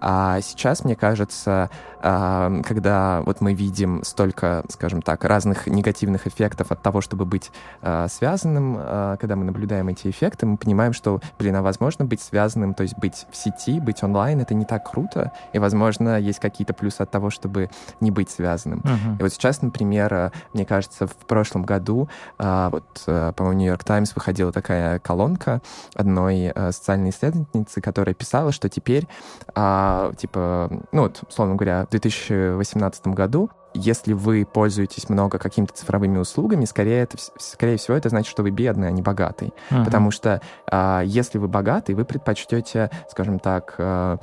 А 0.00 0.40
сейчас, 0.42 0.84
мне 0.84 0.96
кажется, 0.96 1.70
а, 2.00 2.60
когда 2.62 3.22
вот 3.24 3.40
мы 3.40 3.54
видим 3.54 4.02
столько, 4.04 4.64
скажем 4.68 5.02
так, 5.02 5.24
разных 5.24 5.66
негативных 5.66 6.26
эффектов 6.26 6.70
от 6.70 6.82
того, 6.82 7.00
чтобы 7.00 7.24
быть 7.24 7.50
а, 7.82 8.08
связанным, 8.08 8.76
а, 8.78 9.16
когда 9.16 9.36
мы 9.36 9.44
наблюдаем 9.44 9.88
эти 9.88 10.08
эффекты, 10.08 10.46
мы 10.46 10.56
понимаем, 10.56 10.92
что, 10.92 11.20
блин, 11.38 11.56
а 11.56 11.62
возможно 11.62 12.04
быть 12.04 12.20
связанным, 12.20 12.74
то 12.74 12.82
есть 12.82 12.98
быть 12.98 13.26
в 13.30 13.36
сети, 13.36 13.80
быть 13.80 14.02
онлайн, 14.02 14.40
это 14.40 14.54
не 14.54 14.64
так 14.64 14.90
круто, 14.90 15.32
и, 15.52 15.58
возможно, 15.58 16.18
есть 16.18 16.40
какие-то 16.40 16.74
плюсы 16.74 17.02
от 17.02 17.10
того, 17.10 17.30
чтобы 17.30 17.70
не 18.00 18.10
быть 18.10 18.30
связанным. 18.30 18.80
Uh-huh. 18.80 19.18
И 19.18 19.22
вот 19.22 19.32
сейчас, 19.32 19.62
например, 19.62 20.32
мне 20.52 20.64
кажется, 20.64 21.06
в 21.06 21.14
прошлом 21.26 21.62
году, 21.62 22.08
вот, 22.38 22.84
по-моему, 23.04 23.52
Нью-Йорк 23.68 23.84
Таймс 23.84 24.14
выходила 24.14 24.52
такая 24.52 24.98
колонка 24.98 25.60
одной 25.94 26.52
социальной 26.70 27.10
исследовательницы, 27.10 27.80
которая 27.80 28.14
писала, 28.14 28.52
что 28.52 28.68
теперь, 28.68 29.06
типа, 29.54 30.70
ну 30.92 31.02
вот, 31.02 31.22
условно 31.28 31.54
говоря, 31.54 31.86
в 31.86 31.90
2018 31.90 33.08
году 33.08 33.50
если 33.74 34.12
вы 34.12 34.44
пользуетесь 34.44 35.08
много 35.08 35.38
какими-то 35.38 35.72
цифровыми 35.74 36.18
услугами, 36.18 36.64
скорее, 36.64 37.02
это, 37.02 37.16
скорее 37.38 37.76
всего, 37.76 37.96
это 37.96 38.08
значит, 38.08 38.30
что 38.30 38.42
вы 38.42 38.50
бедный, 38.50 38.88
а 38.88 38.90
не 38.90 39.02
богатый. 39.02 39.52
Uh-huh. 39.70 39.84
Потому 39.84 40.10
что 40.10 40.40
а, 40.70 41.02
если 41.04 41.38
вы 41.38 41.48
богатый, 41.48 41.94
вы 41.94 42.04
предпочтете, 42.04 42.90
скажем 43.08 43.38
так, 43.38 43.74
а, 43.78 44.18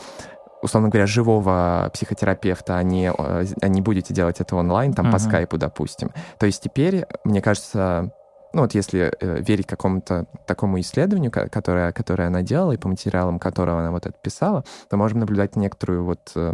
условно 0.61 0.89
говоря, 0.89 1.05
живого 1.05 1.89
психотерапевта, 1.93 2.77
а 2.77 2.83
не, 2.83 3.11
а 3.11 3.67
не 3.67 3.81
будете 3.81 4.13
делать 4.13 4.39
это 4.39 4.55
онлайн, 4.55 4.93
там, 4.93 5.07
uh-huh. 5.07 5.11
по 5.11 5.19
скайпу, 5.19 5.57
допустим. 5.57 6.11
То 6.39 6.45
есть 6.45 6.63
теперь, 6.63 7.05
мне 7.23 7.41
кажется, 7.41 8.11
ну 8.55 8.61
вот 8.61 8.73
если 8.73 9.11
э, 9.19 9.41
верить 9.41 9.67
какому-то 9.67 10.27
такому 10.47 10.79
исследованию, 10.79 11.29
которое, 11.29 11.91
которое 11.91 12.29
она 12.29 12.41
делала, 12.41 12.71
и 12.71 12.77
по 12.77 12.87
материалам 12.87 13.37
которого 13.37 13.81
она 13.81 13.91
вот 13.91 14.05
это 14.05 14.17
писала, 14.17 14.63
то 14.89 14.95
можем 14.95 15.19
наблюдать 15.19 15.55
некоторую 15.57 16.05
вот... 16.05 16.31
Э, 16.35 16.53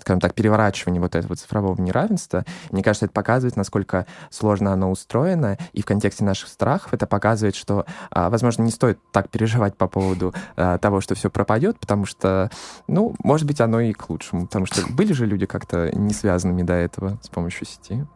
скажем 0.00 0.20
так, 0.20 0.34
переворачивание 0.34 1.00
вот 1.00 1.16
этого 1.16 1.34
цифрового 1.34 1.80
неравенства. 1.80 2.44
Мне 2.70 2.84
кажется, 2.84 3.06
это 3.06 3.12
показывает, 3.12 3.56
насколько 3.56 4.06
сложно 4.30 4.72
оно 4.72 4.92
устроено, 4.92 5.58
и 5.72 5.82
в 5.82 5.86
контексте 5.86 6.22
наших 6.22 6.50
страхов 6.50 6.94
это 6.94 7.08
показывает, 7.08 7.56
что, 7.56 7.84
а, 8.10 8.30
возможно, 8.30 8.62
не 8.62 8.70
стоит 8.70 9.00
так 9.12 9.28
переживать 9.28 9.76
по 9.76 9.88
поводу 9.88 10.32
а, 10.54 10.78
того, 10.78 11.00
что 11.00 11.16
все 11.16 11.30
пропадет, 11.30 11.80
потому 11.80 12.06
что, 12.06 12.48
ну, 12.86 13.16
может 13.24 13.48
быть, 13.48 13.60
оно 13.60 13.80
и 13.80 13.92
к 13.92 14.08
лучшему, 14.08 14.46
потому 14.46 14.66
что 14.66 14.82
были 14.88 15.12
же 15.12 15.26
люди 15.26 15.46
как-то 15.46 15.90
не 15.92 16.14
связанными 16.14 16.62
до 16.62 16.74
этого 16.74 17.18
с 17.20 17.28
помощью 17.28 17.66
сети. 17.66 18.06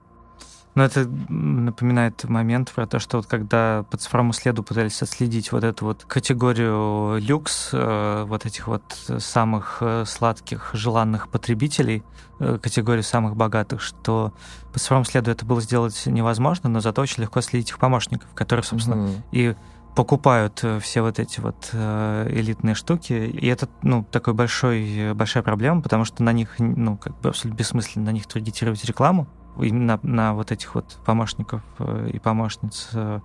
Но 0.74 0.84
это 0.84 1.06
напоминает 1.06 2.24
момент 2.24 2.72
про 2.72 2.86
то, 2.86 2.98
что 2.98 3.18
вот 3.18 3.26
когда 3.26 3.84
по 3.90 3.98
цифровому 3.98 4.32
следу 4.32 4.62
пытались 4.62 5.02
отследить 5.02 5.52
вот 5.52 5.64
эту 5.64 5.84
вот 5.84 6.04
категорию 6.04 7.18
люкс, 7.20 7.70
э, 7.72 8.24
вот 8.26 8.46
этих 8.46 8.68
вот 8.68 8.82
самых 9.18 9.78
э, 9.80 10.04
сладких, 10.06 10.70
желанных 10.72 11.28
потребителей, 11.28 12.02
э, 12.40 12.58
категорию 12.60 13.02
самых 13.02 13.36
богатых, 13.36 13.82
что 13.82 14.32
по 14.72 14.78
цифровому 14.78 15.04
следу 15.04 15.30
это 15.30 15.44
было 15.44 15.60
сделать 15.60 16.06
невозможно, 16.06 16.70
но 16.70 16.80
зато 16.80 17.02
очень 17.02 17.22
легко 17.22 17.42
следить 17.42 17.68
их 17.68 17.78
помощников, 17.78 18.30
которые, 18.32 18.64
собственно, 18.64 18.94
mm-hmm. 18.94 19.22
и 19.32 19.54
покупают 19.94 20.64
все 20.80 21.02
вот 21.02 21.18
эти 21.18 21.38
вот 21.40 21.68
элитные 21.74 22.74
штуки, 22.74 23.12
и 23.12 23.46
это, 23.46 23.68
ну, 23.82 24.06
такой 24.10 24.32
большой, 24.32 25.12
большая 25.12 25.42
проблема, 25.42 25.82
потому 25.82 26.06
что 26.06 26.22
на 26.22 26.32
них, 26.32 26.54
ну, 26.58 26.96
как 26.96 27.20
бы 27.20 27.28
абсолютно 27.28 27.58
бессмысленно 27.58 28.06
на 28.06 28.10
них 28.12 28.26
таргетировать 28.26 28.82
рекламу, 28.86 29.28
именно 29.60 29.98
на 30.02 30.34
вот 30.34 30.52
этих 30.52 30.74
вот 30.74 30.98
помощников 31.04 31.62
э, 31.78 32.10
и 32.12 32.18
помощниц. 32.18 32.90
Э, 32.92 33.20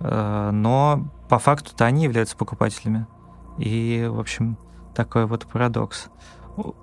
э, 0.00 0.50
но 0.52 1.08
по 1.28 1.38
факту-то 1.38 1.84
они 1.84 2.04
являются 2.04 2.36
покупателями. 2.36 3.06
И, 3.58 4.08
в 4.10 4.18
общем, 4.18 4.56
такой 4.94 5.26
вот 5.26 5.46
парадокс. 5.46 6.08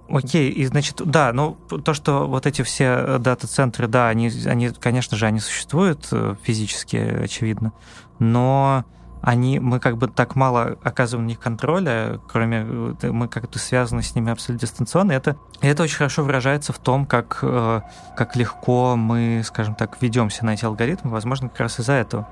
Окей, 0.08 0.50
и 0.50 0.66
значит, 0.66 1.02
да, 1.04 1.34
ну 1.34 1.56
то, 1.56 1.94
что 1.94 2.28
вот 2.28 2.46
эти 2.46 2.62
все 2.62 3.18
дата-центры, 3.20 3.88
да, 3.88 4.08
они, 4.08 4.32
они, 4.46 4.70
конечно 4.70 5.18
же, 5.18 5.26
они 5.26 5.42
существуют 5.42 6.10
физически, 6.44 6.96
очевидно, 6.96 7.74
но 8.20 8.86
они, 9.26 9.60
мы 9.60 9.80
как 9.80 9.98
бы 9.98 10.08
так 10.08 10.36
мало 10.36 10.78
оказываем 10.84 11.26
на 11.26 11.30
них 11.30 11.40
контроля, 11.40 12.20
кроме 12.32 12.64
мы 12.64 13.28
как-то 13.28 13.58
связаны 13.58 14.04
с 14.04 14.14
ними 14.14 14.32
абсолютно 14.32 14.68
дистанционно. 14.68 15.14
Это, 15.14 15.36
это 15.62 15.82
очень 15.82 15.98
хорошо 15.98 16.24
выражается 16.24 16.74
в 16.74 16.78
том, 16.78 17.08
как, 17.08 17.40
э, 17.42 17.82
как 18.16 18.36
легко 18.36 18.96
мы, 18.96 19.42
скажем 19.44 19.74
так, 19.74 20.00
ведемся 20.00 20.46
на 20.46 20.54
эти 20.54 20.64
алгоритмы, 20.64 21.10
возможно, 21.10 21.50
как 21.50 21.62
раз 21.62 21.80
из-за 21.80 21.94
этого, 21.94 22.28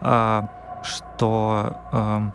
а, 0.00 0.48
что 0.82 1.76
эм, 1.92 2.32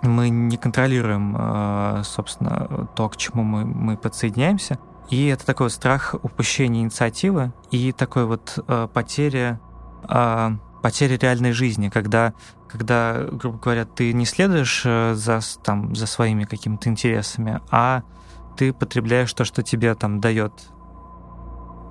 мы 0.00 0.30
не 0.30 0.56
контролируем, 0.56 1.36
э, 1.38 2.02
собственно, 2.04 2.88
то, 2.96 3.10
к 3.10 3.18
чему 3.18 3.42
мы, 3.42 3.66
мы 3.66 3.98
подсоединяемся. 3.98 4.78
И 5.10 5.26
это 5.26 5.44
такой 5.44 5.68
страх 5.68 6.14
упущения 6.22 6.80
инициативы 6.80 7.52
и 7.70 7.92
такой 7.92 8.24
вот 8.24 8.58
э, 8.66 8.88
потеря 8.92 9.60
потеря 10.86 11.18
реальной 11.18 11.50
жизни, 11.50 11.88
когда, 11.88 12.32
когда, 12.68 13.26
грубо 13.32 13.58
говоря, 13.58 13.84
ты 13.84 14.12
не 14.12 14.24
следуешь 14.24 14.82
э, 14.84 15.14
за, 15.14 15.40
там, 15.64 15.96
за 15.96 16.06
своими 16.06 16.44
какими-то 16.44 16.88
интересами, 16.88 17.60
а 17.72 18.04
ты 18.56 18.72
потребляешь 18.72 19.32
то, 19.32 19.44
что 19.44 19.64
тебе 19.64 19.96
там 19.96 20.20
дает 20.20 20.52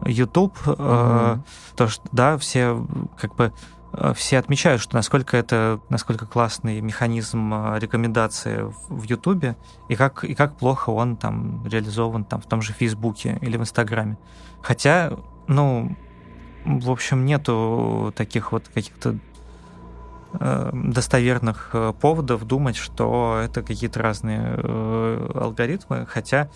YouTube, 0.06 0.58
mm-hmm. 0.66 0.76
э, 0.80 1.76
то, 1.76 1.88
что, 1.90 2.04
да, 2.14 2.38
все 2.38 2.88
как 3.20 3.36
бы 3.36 3.52
э, 3.92 4.14
все 4.16 4.38
отмечают, 4.38 4.82
что 4.82 4.96
насколько 4.96 5.36
это, 5.36 5.82
насколько 5.90 6.26
классный 6.26 6.80
механизм 6.80 7.54
э, 7.54 7.80
рекомендации 7.80 8.72
в 8.88 9.04
Ютубе, 9.04 9.58
и 9.90 9.96
как, 9.96 10.24
и 10.24 10.34
как 10.36 10.56
плохо 10.56 10.92
он 10.92 11.18
там 11.18 11.68
реализован 11.68 12.24
там 12.24 12.40
в 12.40 12.46
том 12.46 12.62
же 12.62 12.72
Фейсбуке 12.72 13.40
или 13.42 13.58
в 13.58 13.60
Инстаграме. 13.60 14.18
Хотя, 14.62 15.12
ну, 15.48 15.98
в 16.66 16.90
общем, 16.90 17.26
нету 17.26 18.14
таких 18.16 18.52
вот 18.52 18.68
каких-то 18.74 19.16
э, 20.40 20.70
достоверных 20.74 21.70
э, 21.74 21.94
поводов 22.00 22.46
думать, 22.46 22.76
что 22.76 23.42
это 23.44 23.62
какие-то 23.62 24.02
разные 24.02 24.56
э, 24.58 25.32
алгоритмы, 25.36 26.06
хотя 26.08 26.50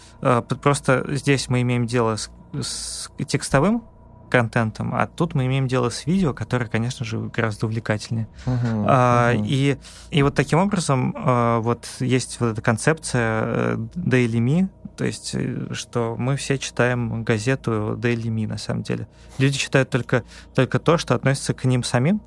просто 0.62 1.06
здесь 1.16 1.48
мы 1.50 1.62
имеем 1.62 1.86
дело 1.86 2.16
с, 2.16 2.32
с 2.60 3.10
текстовым 3.28 3.84
контентом, 4.30 4.94
а 4.96 5.08
тут 5.08 5.36
мы 5.36 5.46
имеем 5.48 5.68
дело 5.68 5.90
с 5.90 6.06
видео, 6.06 6.34
которое, 6.34 6.68
конечно 6.68 7.06
же, 7.06 7.20
гораздо 7.20 7.66
увлекательнее. 7.66 8.28
Uh-huh, 8.46 8.86
а, 8.88 9.34
uh-huh. 9.34 9.46
И, 9.46 9.78
и 10.12 10.24
вот 10.24 10.36
таким 10.36 10.60
образом 10.60 11.16
вот 11.62 11.88
есть 12.00 12.40
вот 12.40 12.54
эта 12.54 12.62
концепция 12.62 13.76
Daily 13.96 14.40
Me, 14.40 14.70
то 15.00 15.06
есть, 15.06 15.32
э, 15.34 15.68
что 15.72 16.16
мы 16.18 16.36
все 16.36 16.58
читаем 16.58 17.24
газету 17.24 17.96
Daily 17.98 18.28
Me, 18.28 18.46
на 18.46 18.58
самом 18.58 18.84
деле. 18.84 19.08
Люди 19.38 19.58
читают 19.58 19.90
только, 19.90 20.26
только 20.54 20.78
то, 20.78 20.98
что 20.98 21.16
относится 21.16 21.54
к 21.54 21.64
ним 21.64 21.84
самим. 21.84 22.22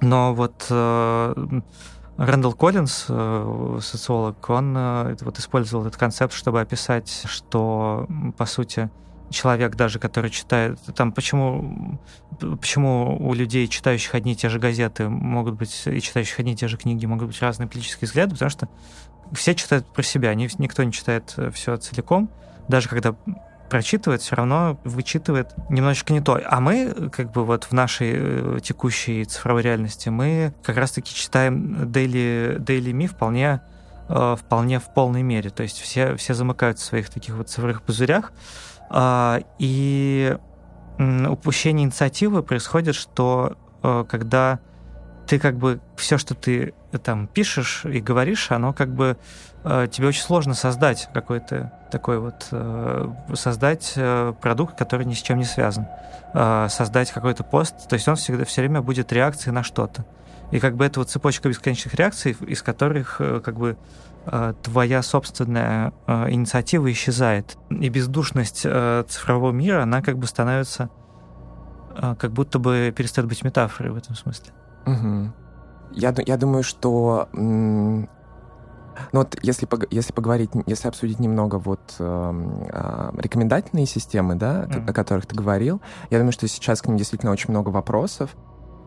Но 0.00 0.34
вот 0.34 0.66
э, 0.70 1.60
Рэндалл 2.16 2.54
Коллинз, 2.54 3.06
э, 3.08 3.78
социолог, 3.80 4.50
он 4.50 4.74
э, 4.76 5.16
вот 5.20 5.38
использовал 5.38 5.86
этот 5.86 6.00
концепт, 6.00 6.34
чтобы 6.34 6.60
описать, 6.60 7.22
что, 7.26 8.08
по 8.36 8.44
сути, 8.44 8.90
человек 9.30 9.76
даже, 9.76 9.98
который 9.98 10.30
читает, 10.30 10.78
там 10.94 11.12
почему, 11.12 11.98
почему 12.38 13.16
у 13.20 13.32
людей, 13.34 13.68
читающих 13.68 14.14
одни 14.14 14.32
и 14.32 14.36
те 14.36 14.48
же 14.48 14.58
газеты, 14.58 15.08
могут 15.08 15.54
быть, 15.54 15.82
и 15.86 16.00
читающих 16.00 16.38
одни 16.40 16.52
и 16.52 16.56
те 16.56 16.68
же 16.68 16.76
книги, 16.76 17.06
могут 17.06 17.28
быть 17.28 17.40
разные 17.40 17.68
политические 17.68 18.06
взгляды, 18.06 18.32
потому 18.32 18.50
что 18.50 18.68
все 19.32 19.54
читают 19.54 19.86
про 19.86 20.02
себя, 20.02 20.34
никто 20.34 20.82
не 20.82 20.92
читает 20.92 21.34
э, 21.36 21.50
все 21.50 21.76
целиком, 21.76 22.30
даже 22.68 22.88
когда 22.88 23.14
прочитывает, 23.70 24.20
все 24.20 24.36
равно 24.36 24.78
вычитывает 24.84 25.54
немножечко 25.70 26.12
не 26.12 26.20
то. 26.20 26.40
А 26.44 26.60
мы, 26.60 27.10
как 27.12 27.32
бы 27.32 27.44
вот 27.44 27.64
в 27.64 27.72
нашей 27.72 28.12
э, 28.12 28.58
текущей 28.62 29.24
цифровой 29.24 29.62
реальности, 29.62 30.08
мы 30.08 30.52
как 30.62 30.76
раз-таки 30.76 31.14
читаем 31.14 31.84
Daily, 31.84 32.58
Daily 32.58 32.92
Me 32.92 33.06
вполне, 33.06 33.60
э, 34.08 34.36
вполне 34.38 34.80
в 34.80 34.92
полной 34.92 35.22
мере. 35.22 35.50
То 35.50 35.62
есть 35.62 35.80
все, 35.80 36.16
все 36.16 36.34
замыкаются 36.34 36.84
в 36.84 36.88
своих 36.88 37.08
таких 37.08 37.36
вот 37.36 37.48
цифровых 37.48 37.82
пузырях. 37.82 38.32
А, 38.90 39.40
и 39.58 40.36
упущение 40.98 41.84
инициативы 41.86 42.42
происходит, 42.42 42.94
что 42.94 43.56
когда 43.80 44.60
ты 45.30 45.38
как 45.38 45.56
бы 45.56 45.80
все, 45.96 46.18
что 46.18 46.34
ты 46.34 46.74
там 47.04 47.28
пишешь 47.28 47.84
и 47.84 48.00
говоришь, 48.00 48.50
оно 48.50 48.72
как 48.72 48.92
бы 48.92 49.16
э, 49.62 49.86
тебе 49.88 50.08
очень 50.08 50.22
сложно 50.22 50.54
создать 50.54 51.08
какой-то 51.14 51.72
такой 51.92 52.18
вот 52.18 52.48
э, 52.50 53.08
создать 53.34 53.92
э, 53.94 54.34
продукт, 54.40 54.76
который 54.76 55.06
ни 55.06 55.14
с 55.14 55.22
чем 55.22 55.38
не 55.38 55.44
связан, 55.44 55.86
э, 56.34 56.66
создать 56.68 57.12
какой-то 57.12 57.44
пост, 57.44 57.88
то 57.88 57.94
есть 57.94 58.08
он 58.08 58.16
всегда 58.16 58.44
все 58.44 58.62
время 58.62 58.82
будет 58.82 59.12
реакцией 59.12 59.52
на 59.52 59.62
что-то. 59.62 60.04
И 60.50 60.58
как 60.58 60.74
бы 60.74 60.84
это 60.84 60.98
вот 60.98 61.10
цепочка 61.10 61.48
бесконечных 61.48 61.94
реакций, 61.94 62.36
из 62.48 62.60
которых 62.62 63.20
э, 63.20 63.40
как 63.40 63.56
бы 63.56 63.70
э, 63.70 63.76
твоя 64.62 65.02
собственная 65.02 65.92
э, 66.06 66.30
инициатива 66.30 66.90
исчезает. 66.92 67.56
И 67.70 67.88
бездушность 67.88 68.62
э, 68.64 69.04
цифрового 69.08 69.52
мира, 69.52 69.82
она 69.82 70.02
как 70.02 70.18
бы 70.18 70.26
становится 70.26 70.90
э, 71.96 72.14
как 72.18 72.32
будто 72.32 72.58
бы 72.58 72.92
перестает 72.96 73.28
быть 73.28 73.42
метафорой 73.44 73.92
в 73.92 73.96
этом 73.96 74.14
смысле. 74.14 74.52
Угу. 74.86 75.32
Я, 75.92 76.14
я 76.26 76.36
думаю, 76.36 76.62
что 76.62 77.28
ну 79.12 79.20
вот 79.20 79.38
если, 79.42 79.68
если 79.90 80.12
поговорить, 80.12 80.50
если 80.66 80.88
обсудить 80.88 81.20
немного 81.20 81.56
вот 81.56 81.96
э, 81.98 82.68
э, 82.72 83.10
рекомендательные 83.18 83.86
системы, 83.86 84.34
да, 84.34 84.64
mm. 84.64 84.90
о 84.90 84.92
которых 84.92 85.26
ты 85.26 85.34
говорил, 85.34 85.80
я 86.10 86.18
думаю, 86.18 86.32
что 86.32 86.46
сейчас 86.48 86.82
к 86.82 86.88
ним 86.88 86.96
действительно 86.96 87.32
очень 87.32 87.50
много 87.50 87.70
вопросов 87.70 88.36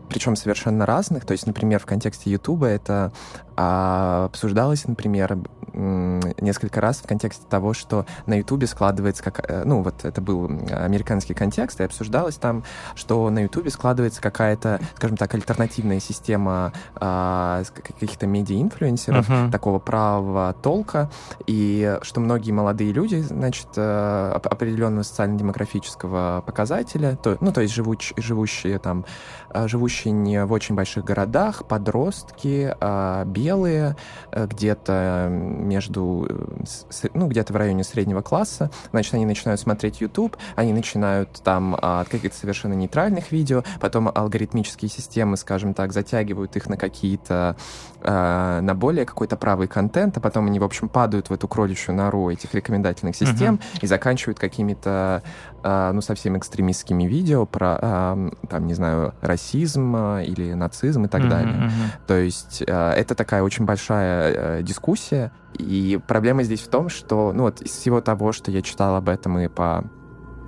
причем 0.08 0.36
совершенно 0.36 0.86
разных. 0.86 1.24
То 1.24 1.32
есть, 1.32 1.46
например, 1.46 1.80
в 1.80 1.86
контексте 1.86 2.30
Ютуба 2.30 2.66
это 2.66 3.12
а, 3.56 4.26
обсуждалось, 4.26 4.86
например, 4.86 5.38
несколько 5.74 6.80
раз 6.80 6.98
в 6.98 7.06
контексте 7.06 7.44
того, 7.48 7.74
что 7.74 8.06
на 8.26 8.34
Ютубе 8.34 8.66
складывается 8.66 9.22
как... 9.22 9.50
Э, 9.50 9.64
ну, 9.64 9.82
вот 9.82 10.04
это 10.04 10.20
был 10.20 10.44
американский 10.70 11.34
контекст, 11.34 11.80
и 11.80 11.84
обсуждалось 11.84 12.36
там, 12.36 12.64
что 12.94 13.28
на 13.30 13.40
Ютубе 13.40 13.70
складывается 13.70 14.22
какая-то, 14.22 14.80
скажем 14.96 15.16
так, 15.16 15.34
альтернативная 15.34 16.00
система 16.00 16.72
а, 16.94 17.62
каких-то 17.74 18.26
медиа-инфлюенсеров, 18.26 19.28
uh-huh. 19.28 19.50
такого 19.50 19.78
правого 19.78 20.54
толка, 20.62 21.10
и 21.46 21.98
что 22.02 22.20
многие 22.20 22.52
молодые 22.52 22.92
люди, 22.92 23.16
значит, 23.20 23.68
э, 23.76 24.30
определенного 24.32 25.02
социально-демографического 25.02 26.42
показателя, 26.46 27.16
то, 27.16 27.36
ну, 27.40 27.52
то 27.52 27.60
есть 27.60 27.74
живуч, 27.74 28.12
живущие 28.16 28.78
там, 28.78 29.04
э, 29.50 29.66
живущие 29.66 30.12
не 30.12 30.44
в 30.44 30.52
очень 30.52 30.74
больших 30.74 31.04
городах, 31.04 31.66
подростки, 31.66 32.74
а, 32.80 33.24
белые, 33.44 33.96
где-то 34.32 35.28
между, 35.30 36.26
э, 36.28 37.08
ну, 37.14 37.28
где-то 37.28 37.52
в 37.52 37.56
районе 37.56 37.84
среднего 37.84 38.22
класса, 38.22 38.70
значит, 38.90 39.14
они 39.14 39.26
начинают 39.26 39.60
смотреть 39.60 40.00
YouTube, 40.00 40.36
они 40.56 40.72
начинают 40.72 41.28
там 41.42 41.76
а, 41.80 42.00
от 42.00 42.08
каких-то 42.08 42.36
совершенно 42.36 42.74
нейтральных 42.74 43.32
видео, 43.32 43.62
потом 43.80 44.10
алгоритмические 44.14 44.88
системы, 44.88 45.36
скажем 45.36 45.74
так, 45.74 45.92
затягивают 45.92 46.56
их 46.56 46.68
на 46.68 46.76
какие-то, 46.76 47.56
а, 48.00 48.60
на 48.60 48.74
более 48.74 49.04
какой-то 49.04 49.36
правый 49.36 49.68
контент, 49.68 50.16
а 50.16 50.20
потом 50.20 50.46
они, 50.46 50.58
в 50.58 50.64
общем, 50.64 50.88
падают 50.88 51.30
в 51.30 51.32
эту 51.32 51.48
кроличью 51.48 51.94
нору 51.94 52.30
этих 52.30 52.54
рекомендательных 52.54 53.16
систем 53.16 53.54
uh-huh. 53.54 53.78
и 53.82 53.86
заканчивают 53.86 54.38
какими-то, 54.38 55.22
ну, 55.64 56.00
совсем 56.02 56.36
экстремистскими 56.36 57.04
видео 57.04 57.46
про, 57.46 58.18
там, 58.50 58.66
не 58.66 58.74
знаю, 58.74 59.14
расизм 59.22 59.96
или 59.96 60.52
нацизм 60.52 61.04
и 61.04 61.08
так 61.08 61.22
uh-huh, 61.22 61.28
далее. 61.28 61.54
Uh-huh. 61.54 62.06
То 62.06 62.18
есть 62.18 62.62
это 62.62 63.14
такая 63.14 63.42
очень 63.42 63.64
большая 63.64 64.32
э, 64.32 64.62
дискуссия, 64.62 65.32
и 65.54 65.98
проблема 66.06 66.42
здесь 66.42 66.60
в 66.60 66.68
том, 66.68 66.88
что, 66.88 67.32
ну 67.32 67.44
вот 67.44 67.62
из 67.62 67.70
всего 67.70 68.00
того, 68.00 68.32
что 68.32 68.50
я 68.50 68.60
читал 68.62 68.96
об 68.96 69.08
этом 69.08 69.38
и 69.38 69.48
по 69.48 69.84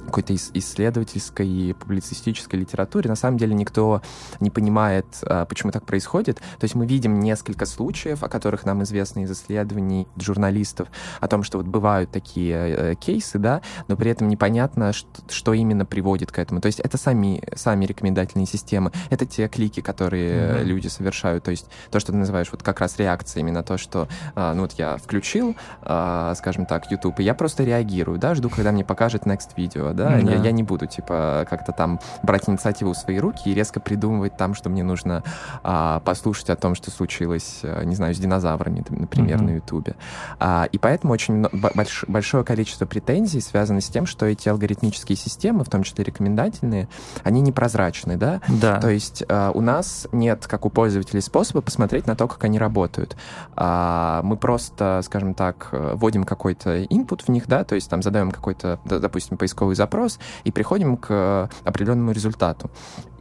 какой-то 0.06 0.34
исследовательской 0.34 1.48
и 1.48 1.72
публицистической 1.72 2.58
литературе, 2.58 3.08
на 3.10 3.16
самом 3.16 3.38
деле 3.38 3.54
никто 3.54 4.02
не 4.40 4.50
понимает, 4.50 5.06
а, 5.22 5.44
почему 5.44 5.72
так 5.72 5.84
происходит. 5.84 6.36
То 6.36 6.64
есть 6.64 6.74
мы 6.74 6.86
видим 6.86 7.20
несколько 7.20 7.66
случаев, 7.66 8.22
о 8.22 8.28
которых 8.28 8.64
нам 8.64 8.82
известно 8.82 9.20
из 9.20 9.30
исследований 9.30 10.06
журналистов, 10.16 10.88
о 11.20 11.28
том, 11.28 11.42
что 11.42 11.58
вот 11.58 11.66
бывают 11.66 12.10
такие 12.10 12.54
э, 12.56 12.94
кейсы, 12.94 13.38
да, 13.38 13.62
но 13.88 13.96
при 13.96 14.10
этом 14.10 14.28
непонятно, 14.28 14.92
что, 14.92 15.52
именно 15.52 15.84
приводит 15.86 16.32
к 16.32 16.38
этому. 16.38 16.60
То 16.60 16.66
есть 16.66 16.80
это 16.80 16.98
сами, 16.98 17.42
сами 17.54 17.86
рекомендательные 17.86 18.46
системы, 18.46 18.92
это 19.10 19.26
те 19.26 19.48
клики, 19.48 19.80
которые 19.80 20.30
mm-hmm. 20.30 20.64
люди 20.64 20.88
совершают. 20.88 21.44
То 21.44 21.50
есть 21.50 21.66
то, 21.90 22.00
что 22.00 22.12
ты 22.12 22.18
называешь 22.18 22.48
вот 22.52 22.62
как 22.62 22.80
раз 22.80 22.98
реакциями 22.98 23.50
на 23.50 23.62
то, 23.62 23.78
что, 23.78 24.08
а, 24.34 24.54
ну 24.54 24.62
вот 24.62 24.72
я 24.72 24.96
включил, 24.96 25.56
а, 25.82 26.34
скажем 26.34 26.66
так, 26.66 26.90
YouTube, 26.90 27.20
и 27.20 27.22
я 27.22 27.34
просто 27.34 27.64
реагирую, 27.64 28.18
да, 28.18 28.34
жду, 28.34 28.50
когда 28.50 28.72
мне 28.72 28.84
покажет 28.84 29.22
next 29.24 29.50
video, 29.56 29.92
да, 29.96 30.10
да? 30.10 30.32
Я, 30.32 30.42
я 30.42 30.52
не 30.52 30.62
буду, 30.62 30.86
типа, 30.86 31.46
как-то 31.48 31.72
там 31.72 32.00
брать 32.22 32.48
инициативу 32.48 32.92
в 32.92 32.96
свои 32.96 33.18
руки 33.18 33.50
и 33.50 33.54
резко 33.54 33.80
придумывать 33.80 34.36
там, 34.36 34.54
что 34.54 34.70
мне 34.70 34.82
нужно 34.82 35.22
а, 35.62 36.00
послушать 36.00 36.50
о 36.50 36.56
том, 36.56 36.74
что 36.74 36.90
случилось, 36.90 37.60
э, 37.62 37.84
не 37.84 37.94
знаю, 37.94 38.14
с 38.14 38.18
динозаврами, 38.18 38.84
например, 38.88 39.38
mm-hmm. 39.38 39.44
на 39.44 39.50
Ютубе. 39.50 39.94
А, 40.38 40.68
и 40.70 40.78
поэтому 40.78 41.12
очень 41.12 41.46
больш, 41.52 42.04
большое 42.08 42.44
количество 42.44 42.86
претензий 42.86 43.40
связано 43.40 43.80
с 43.80 43.88
тем, 43.88 44.06
что 44.06 44.26
эти 44.26 44.48
алгоритмические 44.48 45.16
системы, 45.16 45.64
в 45.64 45.68
том 45.68 45.82
числе 45.82 46.04
рекомендательные, 46.04 46.88
они 47.22 47.40
непрозрачны, 47.40 48.16
да? 48.16 48.40
Да. 48.48 48.80
То 48.80 48.90
есть 48.90 49.24
а, 49.28 49.50
у 49.52 49.60
нас 49.60 50.06
нет, 50.12 50.46
как 50.46 50.66
у 50.66 50.70
пользователей, 50.70 51.22
способа 51.22 51.60
посмотреть 51.60 52.06
на 52.06 52.16
то, 52.16 52.28
как 52.28 52.44
они 52.44 52.58
работают. 52.58 53.16
А, 53.54 54.20
мы 54.22 54.36
просто, 54.36 55.00
скажем 55.04 55.34
так, 55.34 55.68
вводим 55.72 56.24
какой-то 56.24 56.82
input 56.82 57.24
в 57.24 57.28
них, 57.28 57.46
да, 57.46 57.64
то 57.64 57.74
есть 57.74 57.88
там 57.88 58.02
задаем 58.02 58.30
какой-то, 58.30 58.78
допустим, 58.84 59.36
поисковый 59.36 59.74
запрос, 59.74 59.85
запрос 59.86 60.18
и 60.44 60.50
приходим 60.50 60.96
к 60.96 61.06
э, 61.10 61.48
определенному 61.64 62.12
результату. 62.12 62.70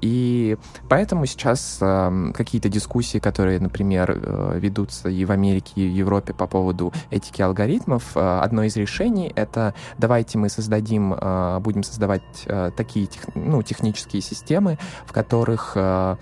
И 0.02 0.58
поэтому 0.90 1.26
сейчас 1.26 1.78
э, 1.82 2.32
какие-то 2.34 2.70
дискуссии, 2.70 3.20
которые, 3.20 3.60
например, 3.60 4.12
э, 4.12 4.60
ведутся 4.60 5.10
и 5.10 5.26
в 5.26 5.32
Америке, 5.32 5.72
и 5.76 5.90
в 5.90 5.94
Европе 5.94 6.34
по 6.34 6.48
поводу 6.48 6.92
этики 7.12 7.42
алгоритмов, 7.42 8.04
э, 8.16 8.40
одно 8.44 8.64
из 8.64 8.76
решений— 8.76 9.32
это 9.36 9.74
давайте 9.98 10.38
мы 10.38 10.50
создадим, 10.50 11.14
э, 11.14 11.60
будем 11.60 11.84
создавать 11.84 12.46
э, 12.46 12.72
такие 12.76 13.06
тех, 13.06 13.24
ну, 13.36 13.64
технические 13.64 14.22
системы, 14.22 14.78
в 15.06 15.14
которых 15.14 15.74
э, 15.76 16.16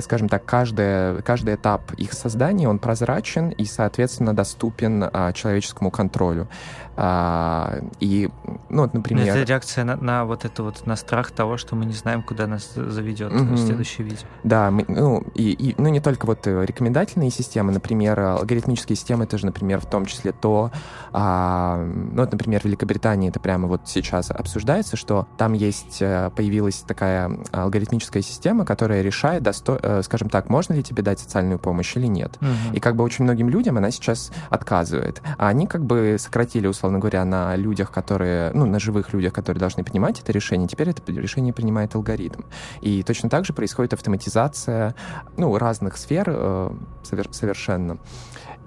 скажем 0.00 0.28
так, 0.28 0.44
каждый, 0.44 1.22
каждый 1.22 1.54
этап 1.54 1.92
их 1.92 2.12
создания, 2.12 2.68
он 2.68 2.78
прозрачен 2.78 3.50
и, 3.50 3.64
соответственно, 3.64 4.34
доступен 4.34 5.04
а, 5.12 5.32
человеческому 5.32 5.90
контролю. 5.90 6.48
А, 6.96 7.80
и, 8.00 8.30
ну, 8.68 8.82
вот, 8.82 8.94
например... 8.94 9.26
Это 9.26 9.42
реакция 9.42 9.84
на, 9.84 9.96
на 9.96 10.24
вот 10.24 10.44
это 10.44 10.62
вот, 10.62 10.86
на 10.86 10.96
страх 10.96 11.32
того, 11.32 11.56
что 11.56 11.74
мы 11.74 11.84
не 11.84 11.92
знаем, 11.92 12.22
куда 12.22 12.46
нас 12.46 12.72
заведет 12.74 13.32
mm-hmm. 13.32 13.56
следующее 13.56 14.06
видео. 14.06 14.26
Да, 14.44 14.70
мы, 14.70 14.84
ну, 14.86 15.24
и, 15.34 15.50
и, 15.50 15.74
ну, 15.80 15.88
не 15.88 16.00
только 16.00 16.26
вот 16.26 16.46
э, 16.46 16.64
рекомендательные 16.64 17.30
системы, 17.30 17.72
например, 17.72 18.18
алгоритмические 18.20 18.96
системы, 18.96 19.24
это 19.24 19.38
же, 19.38 19.46
например, 19.46 19.80
в 19.80 19.86
том 19.86 20.06
числе 20.06 20.32
то, 20.32 20.70
а, 21.12 21.84
ну, 21.84 22.22
вот, 22.22 22.30
например, 22.30 22.60
в 22.60 22.64
Великобритании 22.64 23.28
это 23.28 23.40
прямо 23.40 23.66
вот 23.66 23.82
сейчас 23.86 24.30
обсуждается, 24.30 24.96
что 24.96 25.26
там 25.36 25.52
есть, 25.52 25.98
э, 26.00 26.30
появилась 26.36 26.84
такая 26.86 27.38
алгоритмическая 27.50 28.22
система, 28.22 28.64
которая 28.64 29.02
решает, 29.02 29.42
досто, 29.42 29.78
э, 29.82 30.02
скажем 30.04 30.28
так, 30.28 30.48
можно 30.48 30.74
ли 30.74 30.82
тебе 30.82 31.02
дать 31.02 31.18
социальную 31.18 31.58
помощь 31.58 31.96
или 31.96 32.06
нет. 32.06 32.36
Mm-hmm. 32.40 32.76
И 32.76 32.80
как 32.80 32.94
бы 32.94 33.02
очень 33.02 33.24
многим 33.24 33.48
людям 33.48 33.78
она 33.78 33.90
сейчас 33.90 34.30
отказывает. 34.48 35.22
А 35.38 35.48
они 35.48 35.66
как 35.66 35.84
бы 35.84 36.16
сократили, 36.18 36.66
условно, 36.66 36.83
условно 36.84 36.98
говоря, 36.98 37.24
на 37.24 37.56
людях, 37.56 37.90
которые, 37.90 38.50
ну, 38.52 38.66
на 38.66 38.78
живых 38.78 39.14
людях, 39.14 39.32
которые 39.32 39.58
должны 39.58 39.82
принимать 39.84 40.20
это 40.20 40.32
решение, 40.32 40.68
теперь 40.68 40.90
это 40.90 41.00
решение 41.12 41.54
принимает 41.54 41.94
алгоритм. 41.94 42.42
И 42.82 43.02
точно 43.02 43.30
так 43.30 43.46
же 43.46 43.54
происходит 43.54 43.94
автоматизация, 43.94 44.94
ну, 45.38 45.56
разных 45.56 45.96
сфер 45.96 46.24
э, 46.28 46.70
совер- 47.02 47.32
совершенно. 47.32 47.98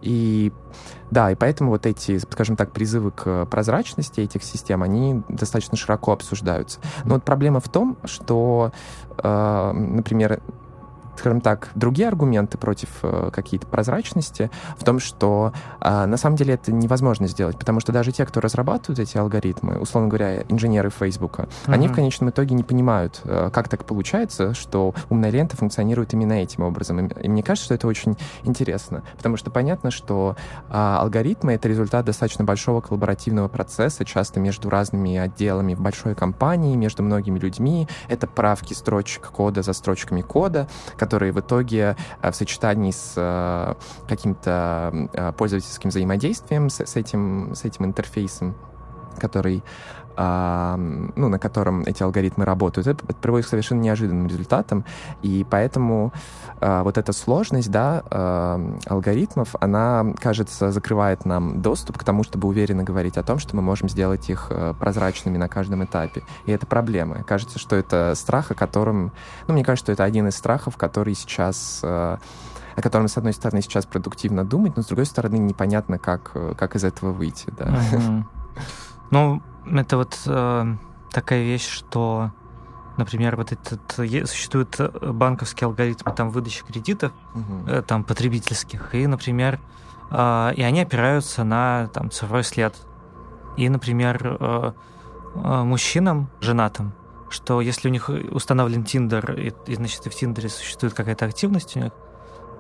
И 0.01 0.51
да, 1.11 1.29
и 1.29 1.35
поэтому 1.35 1.69
вот 1.69 1.85
эти, 1.85 2.17
скажем 2.17 2.55
так, 2.55 2.71
призывы 2.71 3.11
к 3.11 3.45
прозрачности 3.45 4.21
этих 4.21 4.43
систем, 4.43 4.81
они 4.81 5.21
достаточно 5.29 5.77
широко 5.77 6.11
обсуждаются. 6.11 6.79
Но 7.05 7.15
вот 7.15 7.23
проблема 7.23 7.59
в 7.59 7.69
том, 7.69 7.97
что, 8.03 8.71
э, 9.21 9.71
например, 9.73 10.41
скажем 11.19 11.41
так, 11.41 11.69
другие 11.75 12.07
аргументы 12.07 12.57
против 12.57 12.89
э, 13.03 13.29
какие-то 13.33 13.67
прозрачности 13.67 14.49
в 14.77 14.83
том, 14.83 14.99
что 14.99 15.53
э, 15.81 16.05
на 16.05 16.17
самом 16.17 16.35
деле 16.35 16.55
это 16.55 16.71
невозможно 16.71 17.27
сделать, 17.27 17.57
потому 17.57 17.79
что 17.79 17.91
даже 17.91 18.11
те, 18.11 18.25
кто 18.25 18.39
разрабатывают 18.39 18.99
эти 18.99 19.17
алгоритмы, 19.17 19.79
условно 19.79 20.09
говоря, 20.09 20.43
инженеры 20.49 20.89
Фейсбука, 20.89 21.43
mm-hmm. 21.43 21.73
они 21.73 21.87
в 21.87 21.93
конечном 21.93 22.29
итоге 22.29 22.55
не 22.55 22.63
понимают, 22.63 23.21
э, 23.23 23.49
как 23.51 23.69
так 23.69 23.85
получается, 23.85 24.53
что 24.53 24.93
умная 25.09 25.29
лента 25.29 25.57
функционирует 25.57 26.13
именно 26.13 26.33
этим 26.33 26.63
образом. 26.63 27.05
И, 27.05 27.23
и 27.23 27.29
мне 27.29 27.43
кажется, 27.43 27.65
что 27.65 27.73
это 27.75 27.87
очень 27.87 28.17
интересно, 28.43 29.03
потому 29.15 29.37
что 29.37 29.51
понятно, 29.51 29.91
что 29.91 30.35
э, 30.69 30.73
алгоритмы— 30.73 31.53
это 31.53 31.67
результат 31.67 32.05
достаточно 32.05 32.43
большого 32.43 32.81
коллаборативного 32.81 33.47
процесса, 33.47 34.05
часто 34.05 34.39
между 34.39 34.69
разными 34.69 35.17
отделами 35.17 35.73
в 35.73 35.81
большой 35.81 36.15
компании, 36.15 36.75
между 36.75 37.03
многими 37.03 37.39
людьми. 37.39 37.87
Это 38.07 38.27
правки 38.27 38.73
строчек 38.73 39.27
кода 39.27 39.61
за 39.61 39.73
строчками 39.73 40.21
кода, 40.21 40.67
которые 41.07 41.31
в 41.31 41.39
итоге 41.39 41.95
э, 42.21 42.31
в 42.31 42.35
сочетании 42.35 42.91
с 42.91 43.13
э, 43.15 43.73
каким-то 44.09 45.09
э, 45.13 45.31
пользовательским 45.31 45.89
взаимодействием 45.89 46.69
с, 46.69 46.81
этим, 46.97 47.55
с 47.55 47.63
этим 47.63 47.85
интерфейсом, 47.85 48.55
который 49.17 49.63
ну, 50.17 51.29
на 51.29 51.37
котором 51.39 51.81
эти 51.81 52.01
алгоритмы 52.01 52.43
работают, 52.43 52.87
это 52.87 53.05
приводит 53.21 53.45
к 53.45 53.49
совершенно 53.49 53.81
неожиданным 53.81 54.27
результатам, 54.27 54.83
и 55.21 55.45
поэтому 55.49 56.11
а, 56.59 56.83
вот 56.83 56.97
эта 56.97 57.13
сложность, 57.13 57.69
да, 57.69 58.59
алгоритмов, 58.87 59.55
она, 59.59 60.05
кажется, 60.19 60.71
закрывает 60.71 61.25
нам 61.25 61.61
доступ 61.61 61.97
к 61.97 62.03
тому, 62.03 62.23
чтобы 62.23 62.47
уверенно 62.47 62.83
говорить 62.83 63.17
о 63.17 63.23
том, 63.23 63.37
что 63.37 63.55
мы 63.55 63.61
можем 63.61 63.89
сделать 63.89 64.29
их 64.29 64.51
прозрачными 64.79 65.37
на 65.37 65.47
каждом 65.47 65.83
этапе. 65.83 66.23
И 66.45 66.51
это 66.51 66.65
проблема. 66.65 67.23
Кажется, 67.23 67.59
что 67.59 67.75
это 67.75 68.13
страх, 68.15 68.51
о 68.51 68.55
котором... 68.55 69.11
Ну, 69.47 69.53
мне 69.53 69.63
кажется, 69.63 69.85
что 69.85 69.91
это 69.91 70.03
один 70.03 70.27
из 70.27 70.35
страхов, 70.35 70.77
который 70.77 71.13
сейчас 71.13 71.81
о 72.77 72.81
котором, 72.81 73.07
с 73.07 73.17
одной 73.17 73.33
стороны, 73.33 73.63
сейчас 73.63 73.87
продуктивно 73.87 74.45
думать, 74.45 74.75
но 74.77 74.83
с 74.83 74.85
другой 74.85 75.07
стороны, 75.07 75.37
непонятно, 75.37 75.97
как, 75.97 76.31
как 76.55 76.75
из 76.75 76.83
этого 76.83 77.11
выйти. 77.11 77.51
Да. 77.57 77.75
Ну, 79.09 79.41
это 79.71 79.97
вот 79.97 80.19
э, 80.25 80.75
такая 81.11 81.43
вещь, 81.43 81.67
что 81.67 82.31
Например, 82.97 83.35
вот 83.35 83.51
этот 83.51 84.27
существуют 84.27 84.79
банковские 85.03 85.67
алгоритмы 85.67 86.11
там 86.13 86.31
выдачи 86.31 86.65
кредитов, 86.65 87.11
угу. 87.35 87.83
там 87.83 88.03
потребительских, 88.03 88.95
и, 88.95 89.05
например, 89.05 89.59
и 90.11 90.63
они 90.63 90.81
опираются 90.81 91.43
на 91.43 91.89
там 91.93 92.09
цифровой 92.09 92.43
след. 92.43 92.73
И, 93.55 93.69
например, 93.69 94.73
мужчинам, 95.35 96.31
женатым, 96.41 96.91
что 97.29 97.61
если 97.61 97.87
у 97.87 97.91
них 97.91 98.09
установлен 98.09 98.83
Тиндер, 98.83 99.31
и, 99.33 99.53
и 99.67 99.75
значит, 99.75 100.07
и 100.07 100.09
в 100.09 100.15
Тиндере 100.15 100.49
существует 100.49 100.95
какая-то 100.95 101.25
активность 101.25 101.75
у 101.75 101.79
них, 101.79 101.91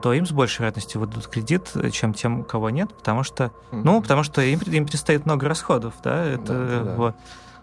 то 0.01 0.13
им 0.13 0.25
с 0.25 0.31
большей 0.31 0.59
вероятностью 0.59 1.01
выдадут 1.01 1.27
кредит, 1.27 1.73
чем 1.91 2.13
тем, 2.13 2.41
у 2.41 2.43
кого 2.43 2.69
нет, 2.69 2.93
потому 2.93 3.23
что, 3.23 3.45
mm-hmm. 3.45 3.81
ну, 3.83 4.01
потому 4.01 4.23
что 4.23 4.41
им, 4.41 4.59
им 4.59 4.85
предстоит 4.85 5.25
много 5.25 5.47
расходов, 5.47 5.93
да, 6.03 6.23
это 6.23 6.53
да, 6.53 6.83
да. 6.83 6.95
вот. 6.95 7.15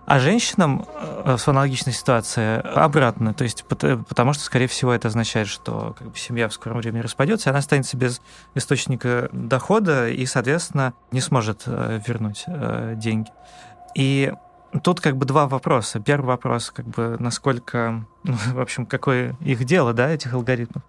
А 0.06 0.18
женщинам 0.18 0.86
э, 0.94 1.36
в 1.38 1.48
аналогичной 1.48 1.94
ситуации 1.94 2.60
обратно, 2.60 3.32
то 3.32 3.44
есть 3.44 3.64
потому 3.64 4.34
что, 4.34 4.44
скорее 4.44 4.66
всего, 4.66 4.92
это 4.92 5.08
означает, 5.08 5.48
что 5.48 5.94
как 5.98 6.10
бы, 6.10 6.18
семья 6.18 6.48
в 6.48 6.52
скором 6.52 6.78
времени 6.78 7.00
распадется, 7.00 7.48
и 7.48 7.50
она 7.50 7.60
останется 7.60 7.96
без 7.96 8.20
источника 8.54 9.30
дохода 9.32 10.08
и, 10.08 10.26
соответственно, 10.26 10.92
не 11.10 11.22
сможет 11.22 11.62
э, 11.66 12.00
вернуть 12.06 12.44
э, 12.46 12.94
деньги. 12.96 13.30
И 13.94 14.32
Тут 14.82 15.00
как 15.00 15.16
бы 15.16 15.26
два 15.26 15.46
вопроса. 15.46 16.00
Первый 16.00 16.26
вопрос, 16.26 16.70
как 16.70 16.86
бы, 16.86 17.16
насколько, 17.20 18.04
ну, 18.24 18.34
в 18.34 18.60
общем, 18.60 18.86
какое 18.86 19.36
их 19.40 19.64
дело, 19.64 19.92
да, 19.92 20.10
этих 20.10 20.34
алгоритмов. 20.34 20.82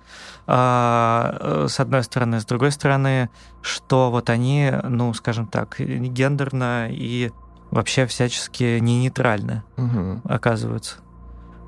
А, 0.48 1.38
э, 1.40 1.68
с 1.70 1.80
одной 1.80 2.04
стороны. 2.04 2.40
С 2.40 2.46
другой 2.46 2.72
стороны, 2.72 3.30
что 3.62 4.12
вот 4.12 4.30
они, 4.30 4.72
ну, 4.84 5.14
скажем 5.14 5.48
так, 5.48 5.76
гендерно 5.80 6.88
и 6.90 7.32
вообще 7.72 8.06
всячески 8.06 8.80
не 8.80 9.02
нейтральны 9.02 9.64
угу. 9.78 10.22
оказываются. 10.24 10.98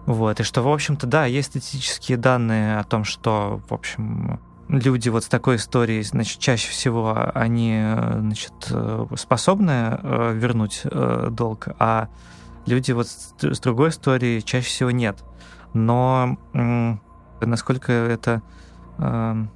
Вот, 0.05 0.39
и 0.39 0.43
что, 0.43 0.61
в 0.61 0.69
общем-то, 0.69 1.05
да, 1.05 1.25
есть 1.25 1.49
статистические 1.49 2.17
данные 2.17 2.79
о 2.79 2.83
том, 2.85 3.03
что, 3.03 3.61
в 3.67 3.73
общем, 3.73 4.39
люди 4.67 5.09
вот 5.09 5.23
с 5.23 5.27
такой 5.27 5.57
историей, 5.57 6.03
значит, 6.03 6.39
чаще 6.39 6.69
всего 6.69 7.31
они, 7.33 7.81
значит, 8.19 8.53
способны 9.15 9.99
э, 10.01 10.33
вернуть 10.35 10.81
э, 10.83 11.27
долг, 11.31 11.67
а 11.79 12.09
люди 12.65 12.91
вот 12.91 13.07
с 13.07 13.59
другой 13.59 13.89
историей 13.89 14.43
чаще 14.43 14.67
всего 14.67 14.91
нет. 14.91 15.23
Но 15.73 16.37
насколько 17.41 17.91
это 17.91 18.41
эм, 18.97 19.51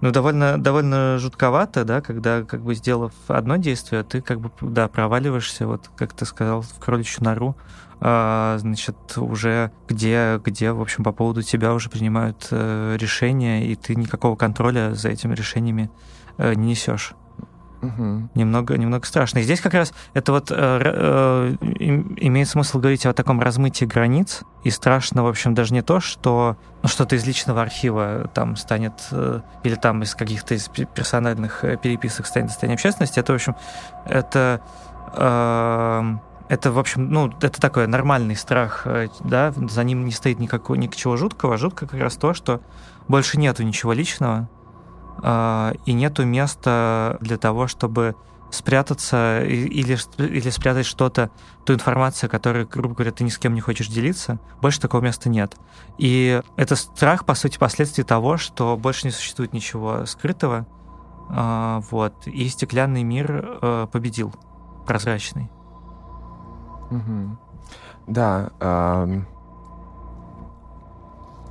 ну, 0.00 0.10
довольно, 0.10 0.58
довольно 0.58 1.18
жутковато, 1.18 1.84
да, 1.84 2.00
когда, 2.00 2.42
как 2.42 2.62
бы, 2.62 2.74
сделав 2.74 3.12
одно 3.26 3.56
действие, 3.56 4.04
ты, 4.04 4.20
как 4.20 4.40
бы, 4.40 4.50
да, 4.60 4.88
проваливаешься, 4.88 5.66
вот, 5.66 5.90
как 5.96 6.12
ты 6.12 6.24
сказал, 6.24 6.62
в 6.62 6.78
кроличью 6.78 7.24
нору, 7.24 7.56
а, 8.00 8.58
значит, 8.58 8.96
уже 9.16 9.72
где, 9.88 10.40
где, 10.44 10.72
в 10.72 10.80
общем, 10.80 11.02
по 11.02 11.12
поводу 11.12 11.42
тебя 11.42 11.74
уже 11.74 11.90
принимают 11.90 12.46
э, 12.52 12.96
решения, 12.98 13.66
и 13.66 13.74
ты 13.74 13.96
никакого 13.96 14.36
контроля 14.36 14.94
за 14.94 15.08
этими 15.08 15.34
решениями 15.34 15.90
э, 16.36 16.54
не 16.54 16.68
несешь. 16.68 17.14
Угу. 17.80 18.30
Немного, 18.34 18.76
немного 18.76 19.06
страшно. 19.06 19.38
И 19.38 19.42
здесь 19.42 19.60
как 19.60 19.74
раз 19.74 19.92
это 20.14 20.32
вот 20.32 20.50
э, 20.50 20.54
э, 20.54 21.56
имеет 22.16 22.48
смысл 22.48 22.78
говорить 22.78 23.06
о 23.06 23.12
таком 23.12 23.40
размытии 23.40 23.84
границ. 23.84 24.42
И 24.64 24.70
страшно, 24.70 25.22
в 25.22 25.28
общем, 25.28 25.54
даже 25.54 25.72
не 25.74 25.82
то, 25.82 26.00
что 26.00 26.56
ну, 26.82 26.88
что-то 26.88 27.14
из 27.16 27.24
личного 27.26 27.62
архива 27.62 28.30
там 28.34 28.56
станет, 28.56 28.94
э, 29.12 29.40
или 29.62 29.76
там 29.76 30.02
из 30.02 30.14
каких-то 30.14 30.54
из 30.54 30.68
персональных 30.68 31.64
э, 31.64 31.76
переписок 31.76 32.26
станет 32.26 32.48
достоянием 32.48 32.76
общественности. 32.76 33.20
Это, 33.20 33.32
в 33.32 33.36
общем, 33.36 33.56
это... 34.04 34.60
Э, 35.14 36.18
это, 36.48 36.72
в 36.72 36.78
общем, 36.78 37.10
ну, 37.10 37.30
это 37.42 37.60
такой 37.60 37.86
нормальный 37.86 38.34
страх, 38.34 38.86
э, 38.86 39.08
да, 39.20 39.52
за 39.52 39.84
ним 39.84 40.06
не 40.06 40.12
стоит 40.12 40.38
никакого, 40.38 40.76
ничего 40.76 41.16
жуткого. 41.16 41.58
Жутко 41.58 41.86
как 41.86 42.00
раз 42.00 42.16
то, 42.16 42.32
что 42.32 42.62
больше 43.06 43.38
нету 43.38 43.62
ничего 43.62 43.92
личного, 43.92 44.48
и 45.22 45.92
нету 45.92 46.24
места 46.24 47.18
для 47.20 47.38
того, 47.38 47.66
чтобы 47.66 48.14
спрятаться 48.50 49.42
или, 49.44 49.98
или 50.18 50.50
спрятать 50.50 50.86
что-то, 50.86 51.30
ту 51.64 51.74
информацию, 51.74 52.30
которую, 52.30 52.66
грубо 52.66 52.94
говоря, 52.94 53.12
ты 53.12 53.24
ни 53.24 53.28
с 53.28 53.38
кем 53.38 53.54
не 53.54 53.60
хочешь 53.60 53.88
делиться, 53.88 54.38
больше 54.60 54.80
такого 54.80 55.02
места 55.02 55.28
нет. 55.28 55.56
И 55.98 56.40
это 56.56 56.76
страх, 56.76 57.24
по 57.24 57.34
сути, 57.34 57.58
последствий 57.58 58.04
того, 58.04 58.36
что 58.36 58.76
больше 58.76 59.06
не 59.06 59.10
существует 59.10 59.52
ничего 59.52 60.06
скрытого, 60.06 60.66
э, 61.30 61.80
вот, 61.90 62.26
и 62.26 62.48
стеклянный 62.48 63.02
мир 63.02 63.58
э, 63.60 63.86
победил, 63.92 64.32
прозрачный. 64.86 65.50
Угу. 66.90 67.38
Да, 68.06 68.50
эм, 68.60 69.26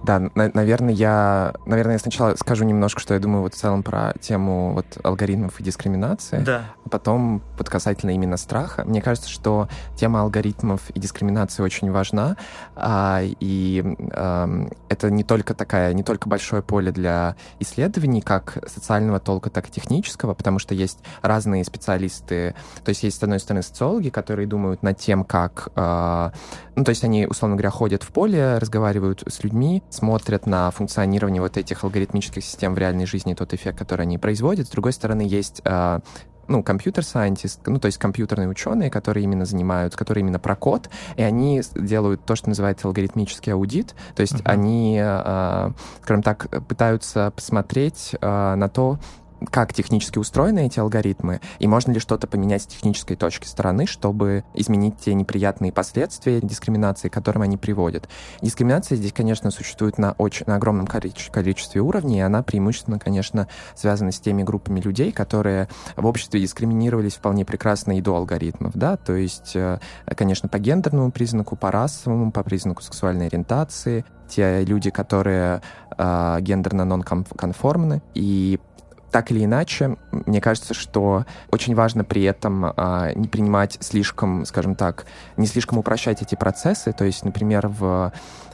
да, 0.07 0.19
на- 0.19 0.51
наверное, 0.53 0.93
я, 0.93 1.53
наверное, 1.65 1.95
я 1.95 1.99
сначала 1.99 2.33
скажу 2.35 2.63
немножко, 2.63 3.01
что 3.01 3.13
я 3.13 3.19
думаю 3.19 3.41
вот 3.41 3.53
в 3.53 3.57
целом 3.57 3.83
про 3.83 4.13
тему 4.21 4.71
вот 4.73 4.85
алгоритмов 5.03 5.59
и 5.59 5.63
дискриминации, 5.63 6.39
да. 6.39 6.63
а 6.85 6.89
потом 6.89 7.41
под 7.57 7.69
касательно 7.69 8.11
именно 8.11 8.37
страха. 8.37 8.85
Мне 8.85 9.01
кажется, 9.01 9.29
что 9.29 9.67
тема 9.97 10.21
алгоритмов 10.21 10.89
и 10.91 10.99
дискриминации 10.99 11.61
очень 11.61 11.91
важна, 11.91 12.37
а, 12.77 13.21
и 13.21 13.83
а, 14.13 14.49
это 14.87 15.11
не 15.11 15.25
только 15.25 15.53
такая, 15.53 15.93
не 15.93 16.03
только 16.03 16.29
большое 16.29 16.61
поле 16.61 16.93
для 16.93 17.35
исследований, 17.59 18.21
как 18.21 18.63
социального 18.65 19.19
толка, 19.19 19.49
так 19.49 19.67
и 19.67 19.71
технического, 19.71 20.33
потому 20.33 20.57
что 20.57 20.73
есть 20.73 20.99
разные 21.21 21.65
специалисты, 21.65 22.55
то 22.85 22.89
есть 22.89 23.03
есть 23.03 23.19
с 23.19 23.23
одной 23.23 23.41
стороны 23.41 23.61
социологи, 23.61 24.07
которые 24.07 24.47
думают 24.47 24.83
над 24.83 24.97
тем, 24.97 25.25
как, 25.25 25.67
а, 25.75 26.31
ну 26.77 26.85
то 26.85 26.91
есть 26.91 27.03
они 27.03 27.27
условно 27.27 27.57
говоря 27.57 27.71
ходят 27.71 28.03
в 28.03 28.07
поле, 28.13 28.57
разговаривают 28.57 29.23
с 29.27 29.43
людьми 29.43 29.83
смотрят 29.97 30.45
на 30.45 30.71
функционирование 30.71 31.41
вот 31.41 31.57
этих 31.57 31.83
алгоритмических 31.83 32.43
систем 32.43 32.75
в 32.75 32.77
реальной 32.77 33.05
жизни, 33.05 33.33
тот 33.33 33.53
эффект, 33.53 33.77
который 33.77 34.03
они 34.03 34.17
производят. 34.17 34.67
С 34.67 34.69
другой 34.69 34.93
стороны, 34.93 35.21
есть 35.21 35.61
а, 35.65 36.01
ну, 36.47 36.63
компьютер-сайентист, 36.63 37.61
ну, 37.65 37.79
то 37.79 37.87
есть 37.87 37.97
компьютерные 37.97 38.47
ученые, 38.47 38.89
которые 38.89 39.23
именно 39.23 39.45
занимаются, 39.45 39.97
которые 39.97 40.21
именно 40.21 40.39
про 40.39 40.55
код, 40.55 40.89
и 41.15 41.21
они 41.21 41.61
делают 41.75 42.25
то, 42.25 42.35
что 42.35 42.49
называется 42.49 42.87
алгоритмический 42.87 43.53
аудит, 43.53 43.95
то 44.15 44.21
есть 44.21 44.35
uh-huh. 44.35 44.45
они, 44.45 44.99
э, 45.01 45.71
скажем 46.03 46.23
так, 46.23 46.47
пытаются 46.67 47.31
посмотреть 47.35 48.15
э, 48.19 48.55
на 48.55 48.69
то, 48.69 48.99
как 49.51 49.73
технически 49.73 50.17
устроены 50.17 50.65
эти 50.65 50.79
алгоритмы, 50.79 51.41
и 51.59 51.67
можно 51.67 51.91
ли 51.91 51.99
что-то 51.99 52.27
поменять 52.27 52.63
с 52.63 52.67
технической 52.67 53.15
точки 53.15 53.45
стороны, 53.45 53.85
чтобы 53.85 54.43
изменить 54.53 54.97
те 54.97 55.13
неприятные 55.13 55.71
последствия 55.71 56.41
дискриминации, 56.41 57.09
к 57.09 57.13
которым 57.13 57.43
они 57.43 57.57
приводят. 57.57 58.09
Дискриминация 58.41 58.95
здесь, 58.95 59.13
конечно, 59.13 59.51
существует 59.51 59.97
на, 59.97 60.13
очень, 60.13 60.45
на 60.47 60.55
огромном 60.55 60.87
количестве 60.87 61.81
уровней, 61.81 62.17
и 62.17 62.21
она 62.21 62.43
преимущественно, 62.43 62.99
конечно, 62.99 63.47
связана 63.75 64.11
с 64.11 64.19
теми 64.19 64.43
группами 64.43 64.79
людей, 64.79 65.11
которые 65.11 65.69
в 65.95 66.05
обществе 66.05 66.39
дискриминировались 66.39 67.15
вполне 67.15 67.45
прекрасно 67.45 67.97
и 67.97 68.01
до 68.01 68.15
алгоритмов, 68.15 68.73
да, 68.75 68.97
то 68.97 69.15
есть, 69.15 69.55
э, 69.55 69.79
конечно, 70.15 70.49
по 70.49 70.59
гендерному 70.59 71.11
признаку, 71.11 71.55
по 71.55 71.71
расовому, 71.71 72.31
по 72.31 72.43
признаку 72.43 72.81
сексуальной 72.81 73.27
ориентации, 73.27 74.05
те 74.27 74.63
люди, 74.65 74.89
которые 74.89 75.61
э, 75.97 76.37
гендерно 76.41 76.85
нон-конформны, 76.85 78.01
и 78.13 78.59
так 79.11 79.31
или 79.31 79.45
иначе, 79.45 79.97
мне 80.11 80.41
кажется, 80.41 80.73
что 80.73 81.25
очень 81.51 81.75
важно 81.75 82.03
при 82.03 82.23
этом 82.23 82.73
а, 82.75 83.13
не 83.13 83.27
принимать 83.27 83.77
слишком, 83.79 84.45
скажем 84.45 84.75
так, 84.75 85.05
не 85.37 85.47
слишком 85.47 85.77
упрощать 85.77 86.21
эти 86.21 86.35
процессы. 86.35 86.91
То 86.91 87.05
есть, 87.05 87.23
например, 87.23 87.67
в 87.67 88.11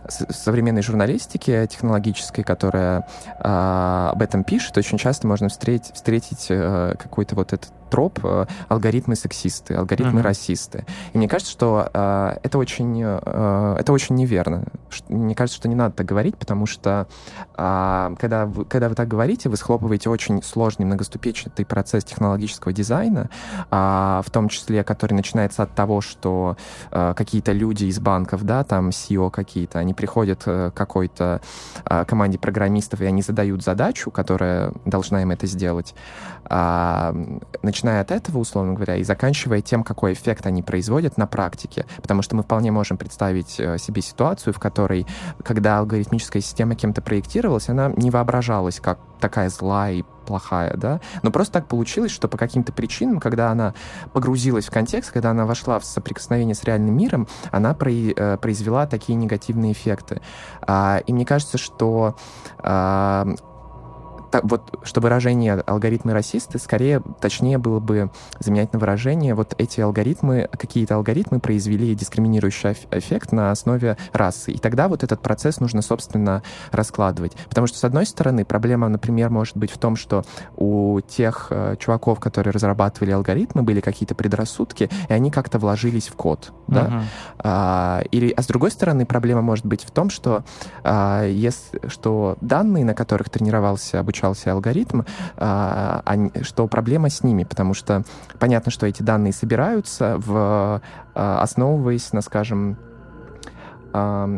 современной 0.08 0.82
журналистике 0.82 1.66
технологической, 1.68 2.44
которая 2.44 3.08
а, 3.40 4.12
об 4.14 4.22
этом 4.22 4.44
пишет, 4.44 4.78
очень 4.78 4.98
часто 4.98 5.28
можно 5.28 5.50
встретить, 5.50 5.96
встретить 5.96 6.48
а, 6.50 6.96
какой-то 6.96 7.36
вот 7.36 7.54
этот 7.54 7.72
троп 7.94 8.20
э, 8.24 8.48
алгоритмы 8.70 9.16
сексисты, 9.16 9.76
алгоритмы 9.76 10.22
uh-huh. 10.22 10.24
расисты. 10.24 10.84
И 11.14 11.18
мне 11.20 11.28
кажется, 11.28 11.52
что 11.52 11.92
э, 11.94 12.38
это 12.42 12.58
очень 12.58 13.00
э, 13.04 13.76
это 13.80 13.94
очень 13.94 14.16
неверно. 14.16 14.64
Мне 15.08 15.36
кажется, 15.36 15.58
что 15.58 15.68
не 15.68 15.76
надо 15.76 15.96
так 15.96 16.06
говорить, 16.06 16.38
потому 16.38 16.66
что 16.66 17.08
э, 17.58 18.16
когда 18.20 18.46
вы, 18.46 18.66
когда 18.66 18.90
вы 18.90 18.96
так 18.96 19.08
говорите, 19.08 19.50
вы 19.50 19.58
схлопываете 19.58 20.10
очень 20.10 20.42
сложный 20.44 20.86
многоступенчатый 20.86 21.66
процесс 21.66 22.04
технологического 22.04 22.74
дизайна, 22.74 23.30
э, 23.72 24.22
в 24.26 24.30
том 24.32 24.50
числе, 24.50 24.84
который 24.84 25.14
начинается 25.14 25.64
от 25.64 25.74
того, 25.76 26.02
что 26.02 26.58
э, 26.92 27.14
какие-то 27.16 27.52
люди 27.52 27.86
из 27.86 28.00
банков, 28.00 28.44
да, 28.44 28.64
там 28.64 28.90
CEO 28.90 29.32
какие-то, 29.32 29.80
они 29.80 29.94
приходят 29.94 30.44
к 30.44 30.72
какой-то 30.72 31.42
э, 31.86 32.06
команде 32.06 32.38
программистов 32.38 33.02
и 33.02 33.06
они 33.06 33.22
задают 33.22 33.64
задачу, 33.64 34.12
которая 34.12 34.74
должна 34.86 35.22
им 35.22 35.32
это 35.32 35.48
сделать. 35.48 35.96
Э, 36.50 37.14
начиная 37.62 38.02
от 38.02 38.12
этого, 38.12 38.40
условно 38.40 38.74
говоря, 38.74 38.98
и 38.98 39.04
заканчивая 39.04 39.62
тем, 39.62 39.84
какой 39.84 40.14
эффект 40.14 40.46
они 40.46 40.62
производят 40.62 41.18
на 41.18 41.28
практике. 41.28 41.86
Потому 42.02 42.22
что 42.22 42.36
мы 42.36 42.44
вполне 42.44 42.72
можем 42.72 42.98
представить 42.98 43.60
э, 43.60 43.78
себе 43.78 44.02
ситуацию, 44.02 44.54
в 44.54 44.60
которой, 44.60 44.83
когда 45.44 45.80
алгоритмическая 45.80 46.42
система 46.42 46.76
кем-то 46.76 47.02
проектировалась, 47.02 47.70
она 47.70 47.92
не 47.96 48.12
воображалась 48.12 48.80
как 48.80 49.00
такая 49.20 49.50
злая 49.50 49.94
и 49.94 50.04
плохая, 50.26 50.76
да, 50.76 51.02
но 51.22 51.32
просто 51.32 51.54
так 51.54 51.68
получилось, 51.68 52.12
что 52.12 52.28
по 52.28 52.38
каким-то 52.38 52.72
причинам, 52.74 53.20
когда 53.20 53.52
она 53.52 53.74
погрузилась 54.14 54.66
в 54.66 54.72
контекст, 54.72 55.12
когда 55.12 55.32
она 55.32 55.46
вошла 55.46 55.80
в 55.80 55.86
соприкосновение 55.86 56.56
с 56.56 56.64
реальным 56.64 56.96
миром, 56.96 57.28
она 57.52 57.76
э, 57.80 58.38
произвела 58.38 58.88
такие 58.88 59.16
негативные 59.16 59.74
эффекты. 59.74 60.22
А, 60.62 61.02
и 61.06 61.14
мне 61.14 61.26
кажется, 61.26 61.58
что 61.58 62.16
а, 62.60 63.28
так, 64.34 64.46
вот, 64.46 64.80
что 64.82 65.00
выражение 65.00 65.54
алгоритмы 65.54 66.12
расисты, 66.12 66.58
скорее, 66.58 67.04
точнее 67.22 67.60
было 67.60 67.80
бы 67.80 68.10
заменять 68.40 68.74
на 68.74 68.80
выражение 68.80 69.36
вот 69.36 69.54
эти 69.60 69.80
алгоритмы, 69.80 70.50
какие-то 70.52 70.96
алгоритмы 70.96 71.40
произвели 71.40 71.94
дискриминирующий 71.94 72.72
эффект 72.90 73.32
на 73.32 73.52
основе 73.52 73.96
расы. 74.12 74.54
И 74.54 74.58
тогда 74.58 74.88
вот 74.88 75.04
этот 75.04 75.22
процесс 75.22 75.60
нужно, 75.60 75.84
собственно, 75.84 76.42
раскладывать. 76.72 77.34
Потому 77.48 77.68
что, 77.68 77.78
с 77.78 77.84
одной 77.84 78.08
стороны, 78.08 78.44
проблема, 78.44 78.90
например, 78.90 79.30
может 79.30 79.56
быть 79.56 79.70
в 79.70 79.78
том, 79.78 79.96
что 79.96 80.24
у 80.56 81.00
тех 81.02 81.50
э, 81.52 81.76
чуваков, 81.78 82.20
которые 82.20 82.54
разрабатывали 82.54 83.12
алгоритмы, 83.12 83.62
были 83.62 83.82
какие-то 83.82 84.16
предрассудки, 84.16 84.90
и 85.10 85.14
они 85.14 85.30
как-то 85.30 85.60
вложились 85.60 86.08
в 86.08 86.16
код. 86.16 86.54
Да? 86.68 86.88
Uh-huh. 86.88 87.02
А, 87.38 88.04
или, 88.10 88.34
а 88.36 88.42
с 88.42 88.48
другой 88.48 88.72
стороны, 88.72 89.06
проблема 89.06 89.44
может 89.44 89.68
быть 89.68 89.84
в 89.84 89.92
том, 89.92 90.10
что, 90.10 90.44
а, 90.84 91.24
если, 91.24 91.88
что 91.88 92.36
данные, 92.42 92.84
на 92.84 92.96
которых 92.96 93.30
тренировался 93.30 94.00
обучающий 94.00 94.23
обучался 94.24 94.52
алгоритм, 94.52 95.02
а, 95.38 96.04
что 96.42 96.68
проблема 96.68 97.10
с 97.10 97.24
ними, 97.24 97.44
потому 97.44 97.74
что 97.74 98.04
понятно, 98.40 98.72
что 98.72 98.86
эти 98.86 99.04
данные 99.04 99.34
собираются, 99.34 100.16
в, 100.18 100.82
а, 101.16 101.42
основываясь 101.42 102.14
на, 102.14 102.22
скажем, 102.22 102.78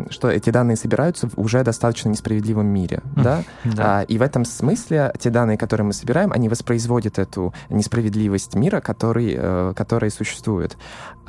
что 0.10 0.30
эти 0.30 0.50
данные 0.50 0.76
собираются 0.76 1.30
в 1.30 1.38
уже 1.38 1.64
достаточно 1.64 2.10
несправедливом 2.10 2.66
мире, 2.66 3.02
да? 3.16 3.42
да. 3.64 4.04
И 4.04 4.18
в 4.18 4.22
этом 4.22 4.44
смысле 4.44 5.14
те 5.18 5.30
данные, 5.30 5.58
которые 5.58 5.88
мы 5.88 5.94
собираем, 5.94 6.34
они 6.34 6.50
воспроизводят 6.50 7.20
эту 7.20 7.54
несправедливость 7.70 8.56
мира, 8.56 8.82
который, 8.82 9.34
э, 9.34 9.74
который 9.74 10.12
существует. 10.12 10.76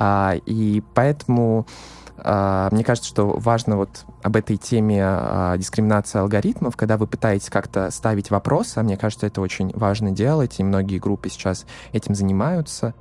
И 0.01 0.83
поэтому 0.93 1.67
а, 1.67 2.06
мне 2.17 2.83
кажется, 2.83 3.07
что 3.07 3.27
важно 3.27 3.77
вот 3.77 4.05
об 4.23 4.35
этой 4.35 4.57
теме 4.57 5.01
а, 5.03 5.55
дискриминации 5.57 6.19
алгоритмов, 6.19 6.75
когда 6.75 6.97
вы 6.97 7.05
пытаетесь 7.05 7.49
как-то 7.49 7.91
ставить 7.91 8.31
вопросы, 8.31 8.79
а 8.79 8.83
мне 8.83 8.97
кажется, 8.97 9.27
это 9.27 9.39
очень 9.39 9.71
важно 9.75 10.11
делать, 10.11 10.59
и 10.59 10.63
многие 10.63 10.97
группы 10.97 11.29
сейчас 11.29 11.65
этим 11.93 12.15
занимаются. 12.15 12.95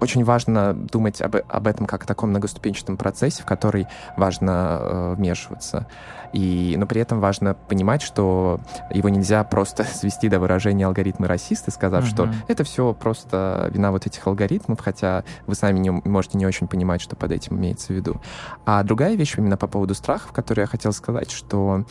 Очень 0.00 0.24
важно 0.24 0.72
думать 0.72 1.20
об, 1.20 1.36
об 1.36 1.66
этом 1.66 1.86
как 1.86 2.04
о 2.04 2.06
таком 2.06 2.30
многоступенчатом 2.30 2.96
процессе, 2.96 3.42
в 3.42 3.46
который 3.46 3.86
важно 4.16 4.78
э, 4.80 5.14
вмешиваться. 5.16 5.86
И, 6.32 6.74
но 6.78 6.86
при 6.86 7.00
этом 7.00 7.20
важно 7.20 7.54
понимать, 7.54 8.02
что 8.02 8.60
его 8.90 9.08
нельзя 9.08 9.44
просто 9.44 9.84
свести 9.92 10.28
до 10.28 10.40
выражения 10.40 10.86
алгоритмы 10.86 11.26
расисты, 11.26 11.70
сказав, 11.70 12.04
uh-huh. 12.04 12.08
что 12.08 12.28
это 12.48 12.64
все 12.64 12.92
просто 12.94 13.68
вина 13.72 13.90
вот 13.90 14.06
этих 14.06 14.26
алгоритмов, 14.26 14.80
хотя 14.80 15.24
вы 15.46 15.54
сами 15.54 15.78
не, 15.78 15.90
можете 15.90 16.38
не 16.38 16.46
очень 16.46 16.66
понимать, 16.66 17.00
что 17.00 17.16
под 17.16 17.32
этим 17.32 17.56
имеется 17.56 17.88
в 17.88 17.96
виду. 17.96 18.20
А 18.64 18.82
другая 18.82 19.14
вещь 19.14 19.34
именно 19.36 19.56
по 19.56 19.66
поводу 19.66 19.94
страхов, 19.94 20.32
которую 20.32 20.64
я 20.64 20.66
хотел 20.66 20.92
сказать, 20.92 21.30
что, 21.30 21.84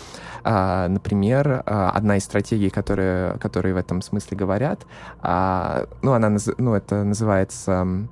а, 0.44 0.88
например, 0.88 1.64
а, 1.66 1.92
одна 1.92 2.18
из 2.18 2.24
стратегий, 2.24 2.70
которые, 2.70 3.38
которые 3.40 3.74
в 3.74 3.78
этом 3.78 4.02
смысле 4.02 4.38
говорят, 4.38 4.86
а, 5.22 5.86
ну, 6.02 6.14
она, 6.14 6.36
ну, 6.58 6.74
это 6.74 7.04
называется 7.04 8.08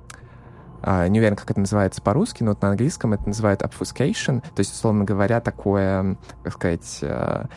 Uh, 0.82 1.08
не 1.08 1.18
уверен, 1.18 1.36
как 1.36 1.50
это 1.50 1.60
называется 1.60 2.00
по-русски, 2.00 2.42
но 2.42 2.52
вот 2.52 2.62
на 2.62 2.70
английском 2.70 3.12
это 3.12 3.26
называют 3.26 3.60
obfuscation, 3.62 4.40
то 4.40 4.60
есть, 4.60 4.72
условно 4.72 5.04
говоря, 5.04 5.40
такое, 5.40 6.16
как 6.42 6.54
сказать, 6.54 7.00
uh, 7.02 7.48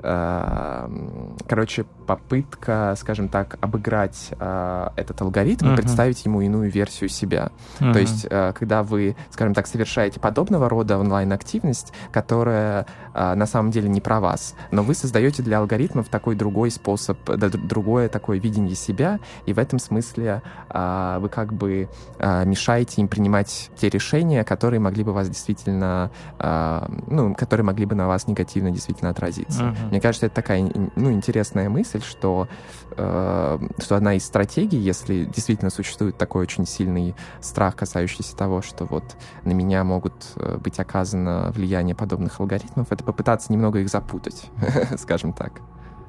uh, 0.00 1.42
короче, 1.48 1.86
попытка, 2.08 2.94
скажем 2.98 3.28
так, 3.28 3.58
обыграть 3.60 4.30
uh, 4.30 4.90
этот 4.96 5.20
алгоритм 5.20 5.66
uh-huh. 5.66 5.74
и 5.74 5.76
представить 5.76 6.24
ему 6.24 6.40
иную 6.40 6.70
версию 6.70 7.10
себя. 7.10 7.52
Uh-huh. 7.80 7.92
То 7.92 7.98
есть, 7.98 8.24
uh, 8.24 8.54
когда 8.54 8.82
вы, 8.82 9.14
скажем 9.30 9.52
так, 9.52 9.66
совершаете 9.66 10.18
подобного 10.18 10.70
рода 10.70 10.96
онлайн-активность, 10.96 11.92
которая 12.10 12.86
uh, 13.12 13.34
на 13.34 13.44
самом 13.44 13.70
деле 13.70 13.90
не 13.90 14.00
про 14.00 14.20
вас, 14.20 14.54
но 14.70 14.82
вы 14.82 14.94
создаете 14.94 15.42
для 15.42 15.58
алгоритмов 15.58 16.08
такой 16.08 16.34
другой 16.34 16.70
способ, 16.70 17.18
да, 17.26 17.50
другое 17.50 18.08
такое 18.08 18.38
видение 18.38 18.74
себя, 18.74 19.20
и 19.44 19.52
в 19.52 19.58
этом 19.58 19.78
смысле 19.78 20.40
uh, 20.70 21.20
вы 21.20 21.28
как 21.28 21.52
бы 21.52 21.90
uh, 22.18 22.46
мешаете 22.46 23.02
им 23.02 23.08
принимать 23.08 23.70
те 23.76 23.90
решения, 23.90 24.44
которые 24.44 24.80
могли 24.80 25.04
бы 25.04 25.12
вас 25.12 25.28
действительно, 25.28 26.10
uh, 26.38 27.04
ну, 27.06 27.34
которые 27.34 27.66
могли 27.66 27.84
бы 27.84 27.94
на 27.94 28.08
вас 28.08 28.26
негативно 28.26 28.70
действительно 28.70 29.10
отразиться. 29.10 29.62
Uh-huh. 29.62 29.88
Мне 29.90 30.00
кажется, 30.00 30.24
это 30.24 30.36
такая, 30.36 30.72
ну, 30.96 31.12
интересная 31.12 31.68
мысль, 31.68 31.97
мысль, 31.98 32.08
что, 32.08 32.48
э, 32.96 33.58
что 33.78 33.96
одна 33.96 34.14
из 34.14 34.24
стратегий, 34.24 34.78
если 34.78 35.24
действительно 35.24 35.70
существует 35.70 36.16
такой 36.16 36.42
очень 36.42 36.66
сильный 36.66 37.14
страх, 37.40 37.76
касающийся 37.76 38.36
того, 38.36 38.62
что 38.62 38.84
вот 38.84 39.04
на 39.44 39.52
меня 39.52 39.84
могут 39.84 40.14
э, 40.36 40.58
быть 40.58 40.78
оказано 40.78 41.52
влияние 41.54 41.94
подобных 41.94 42.40
алгоритмов, 42.40 42.88
это 42.90 43.04
попытаться 43.04 43.52
немного 43.52 43.80
их 43.80 43.88
запутать, 43.88 44.50
скажем 44.98 45.32
так. 45.32 45.60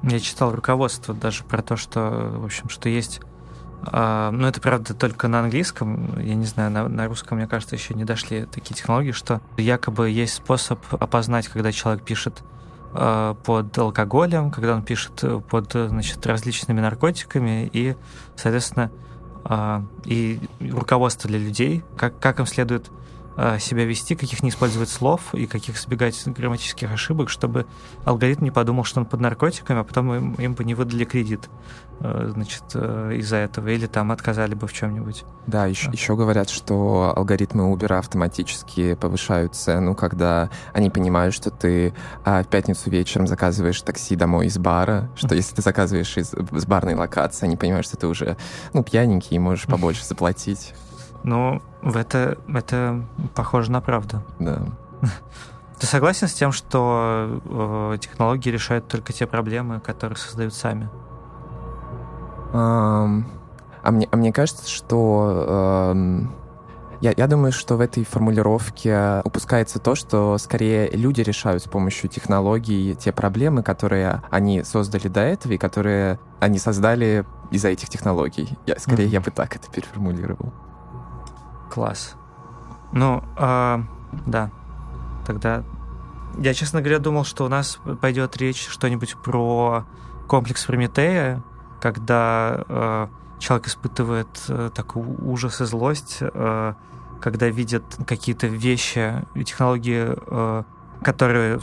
Я 0.02 0.18
читал 0.18 0.52
руководство 0.52 1.14
даже 1.14 1.44
про 1.44 1.62
то, 1.62 1.76
что, 1.76 2.32
в 2.36 2.44
общем, 2.44 2.68
что 2.68 2.88
есть 2.88 3.20
Uh, 3.82 4.30
ну, 4.30 4.46
это, 4.46 4.60
правда, 4.60 4.92
только 4.92 5.26
на 5.26 5.40
английском. 5.40 6.20
Я 6.20 6.34
не 6.34 6.44
знаю, 6.44 6.70
на, 6.70 6.86
на 6.86 7.08
русском, 7.08 7.38
мне 7.38 7.46
кажется, 7.46 7.76
еще 7.76 7.94
не 7.94 8.04
дошли 8.04 8.44
такие 8.44 8.74
технологии, 8.74 9.12
что 9.12 9.40
якобы 9.56 10.10
есть 10.10 10.34
способ 10.34 10.80
опознать, 10.92 11.48
когда 11.48 11.72
человек 11.72 12.04
пишет 12.04 12.42
под 12.92 13.78
алкоголем, 13.78 14.50
когда 14.50 14.74
он 14.74 14.82
пишет 14.82 15.22
э, 15.22 15.40
под 15.40 15.72
значит, 15.72 16.26
различными 16.26 16.80
наркотиками 16.80 17.70
и, 17.72 17.96
соответственно, 18.36 18.90
э, 19.44 19.82
и 20.04 20.40
руководство 20.60 21.28
для 21.28 21.38
людей, 21.38 21.84
как, 21.96 22.18
как 22.18 22.40
им 22.40 22.46
следует 22.46 22.90
себя 23.58 23.84
вести, 23.84 24.16
каких 24.16 24.42
не 24.42 24.50
использовать 24.50 24.88
слов 24.88 25.34
и 25.34 25.46
каких 25.46 25.76
избегать 25.76 26.20
грамматических 26.26 26.92
ошибок, 26.92 27.30
чтобы 27.30 27.66
алгоритм 28.04 28.44
не 28.44 28.50
подумал, 28.50 28.84
что 28.84 29.00
он 29.00 29.06
под 29.06 29.20
наркотиками, 29.20 29.80
а 29.80 29.84
потом 29.84 30.12
им, 30.12 30.34
им 30.34 30.54
бы 30.54 30.64
не 30.64 30.74
выдали 30.74 31.04
кредит. 31.04 31.48
Э, 32.02 32.30
значит, 32.32 32.62
э, 32.74 33.12
из-за 33.16 33.36
этого, 33.36 33.68
или 33.68 33.86
там 33.86 34.10
отказали 34.10 34.54
бы 34.54 34.66
в 34.66 34.72
чем-нибудь. 34.72 35.24
Да, 35.46 35.66
еще, 35.66 35.86
да. 35.86 35.92
еще 35.92 36.16
говорят, 36.16 36.48
что 36.48 37.12
алгоритмы 37.14 37.70
Uber 37.70 37.98
автоматически 37.98 38.94
повышают 38.94 39.54
цену, 39.54 39.94
когда 39.94 40.48
они 40.72 40.88
понимают, 40.88 41.34
что 41.34 41.50
ты 41.50 41.92
а, 42.24 42.42
в 42.42 42.46
пятницу 42.46 42.88
вечером 42.88 43.26
заказываешь 43.26 43.82
такси 43.82 44.16
домой 44.16 44.46
из 44.46 44.56
бара, 44.56 45.10
что 45.14 45.34
если 45.34 45.54
ты 45.54 45.60
заказываешь 45.60 46.16
из, 46.16 46.30
с 46.30 46.66
барной 46.66 46.94
локации, 46.94 47.44
они 47.44 47.58
понимают, 47.58 47.84
что 47.84 47.98
ты 47.98 48.06
уже, 48.06 48.38
ну, 48.72 48.82
пьяненький 48.82 49.36
и 49.36 49.38
можешь 49.38 49.64
побольше 49.66 50.04
заплатить. 50.06 50.72
Ну, 51.22 51.62
это, 51.82 52.38
это 52.48 53.04
похоже 53.34 53.70
на 53.70 53.80
правду. 53.80 54.22
Да. 54.38 54.62
Ты 55.78 55.86
согласен 55.86 56.28
с 56.28 56.34
тем, 56.34 56.52
что 56.52 57.40
э, 57.44 57.98
технологии 58.00 58.50
решают 58.50 58.86
только 58.88 59.12
те 59.12 59.26
проблемы, 59.26 59.80
которые 59.80 60.16
создают 60.16 60.54
сами? 60.54 60.90
А 62.52 63.90
мне, 63.90 64.08
а 64.10 64.16
мне 64.16 64.32
кажется, 64.32 64.68
что 64.68 65.94
я, 67.00 67.14
я 67.16 67.26
думаю, 67.26 67.50
что 67.50 67.76
в 67.76 67.80
этой 67.80 68.04
формулировке 68.04 69.22
упускается 69.24 69.78
то, 69.78 69.94
что 69.94 70.36
скорее 70.36 70.90
люди 70.90 71.22
решают 71.22 71.62
с 71.62 71.66
помощью 71.66 72.10
технологий 72.10 72.94
те 72.94 73.10
проблемы, 73.10 73.62
которые 73.62 74.22
они 74.30 74.64
создали 74.64 75.08
до 75.08 75.20
этого 75.20 75.54
и 75.54 75.58
которые 75.58 76.20
они 76.40 76.58
создали 76.58 77.24
из-за 77.50 77.68
этих 77.68 77.88
технологий. 77.88 78.50
Я, 78.66 78.78
скорее, 78.78 79.06
mm-hmm. 79.06 79.12
я 79.12 79.20
бы 79.22 79.30
так 79.30 79.56
это 79.56 79.70
переформулировал. 79.70 80.52
Класс. 81.70 82.16
Ну, 82.92 83.22
э, 83.36 83.82
да. 84.26 84.50
Тогда 85.26 85.64
я, 86.38 86.54
честно 86.54 86.80
говоря, 86.80 86.98
думал, 86.98 87.24
что 87.24 87.44
у 87.44 87.48
нас 87.48 87.78
пойдет 88.00 88.36
речь 88.36 88.66
что-нибудь 88.68 89.16
про 89.16 89.84
комплекс 90.28 90.64
Прометея, 90.64 91.42
когда 91.80 92.64
э, 92.68 93.08
человек 93.38 93.68
испытывает 93.68 94.28
э, 94.48 94.70
такой 94.74 95.02
ужас 95.02 95.60
и 95.60 95.64
злость, 95.64 96.18
э, 96.20 96.74
когда 97.20 97.48
видит 97.48 97.82
какие-то 98.06 98.46
вещи 98.46 99.24
и 99.34 99.44
технологии, 99.44 100.14
э, 100.14 100.62
которые 101.02 101.60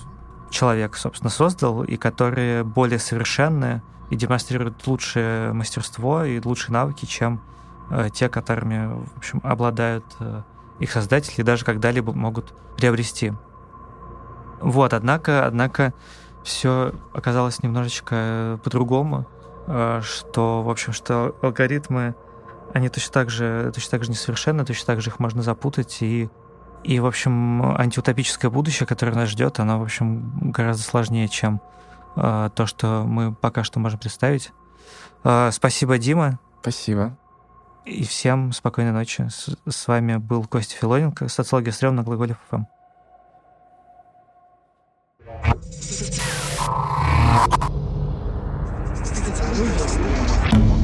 человек, 0.50 0.96
собственно, 0.96 1.30
создал, 1.30 1.84
и 1.84 1.98
которые 1.98 2.64
более 2.64 3.00
совершенные 3.00 3.82
и 4.10 4.16
демонстрируют 4.16 4.86
лучшее 4.88 5.54
мастерство 5.54 6.24
и 6.24 6.40
лучшие 6.44 6.74
навыки, 6.74 7.06
чем 7.06 7.42
Э, 7.90 8.10
те, 8.12 8.28
которыми, 8.28 8.88
в 9.06 9.18
общем, 9.18 9.40
обладают 9.44 10.06
э, 10.20 10.42
их 10.80 10.92
создатели, 10.92 11.42
даже 11.42 11.64
когда-либо 11.64 12.14
могут 12.14 12.54
приобрести. 12.76 13.34
Вот, 14.60 14.94
однако, 14.94 15.46
однако 15.46 15.94
все 16.44 16.94
оказалось 17.14 17.64
немножечко 17.64 18.16
э, 18.16 18.58
по-другому, 18.64 19.26
что, 20.02 20.62
в 20.64 20.70
общем, 20.70 20.94
что 20.94 21.36
алгоритмы, 21.42 22.16
они 22.74 22.88
точно 22.88 23.12
так 23.12 23.30
же, 23.30 23.70
точно 23.76 23.92
так 23.92 24.06
же 24.06 24.12
несовершенны, 24.12 24.64
точно 24.64 24.86
так 24.86 25.02
же 25.02 25.10
их 25.10 25.20
можно 25.20 25.42
запутать, 25.42 25.98
и, 26.02 26.30
и, 26.86 27.02
в 27.02 27.06
общем, 27.06 27.76
антиутопическое 27.78 28.50
будущее, 28.50 28.88
которое 28.88 29.14
нас 29.14 29.28
ждет, 29.28 29.60
оно, 29.60 29.78
в 29.78 29.84
общем, 29.84 30.52
гораздо 30.52 30.84
сложнее, 30.84 31.28
чем 31.28 31.60
то, 32.16 32.64
что 32.64 33.04
мы 33.06 33.36
пока 33.36 33.66
что 33.66 33.82
можем 33.82 34.00
представить. 34.00 34.54
Спасибо, 35.52 35.98
Дима. 35.98 36.40
Спасибо. 36.62 37.18
И 37.88 38.04
всем 38.04 38.52
спокойной 38.52 38.92
ночи. 38.92 39.28
С, 39.30 39.56
с 39.66 39.88
вами 39.88 40.18
был 40.18 40.44
Костя 40.44 40.76
Филоненко, 40.76 41.30
социология 41.30 41.72
стрём 41.72 41.96
на 41.96 42.04
глаголе 42.04 42.36
ФМ. 42.50 42.66
Thank 50.50 50.72
you. 50.72 50.77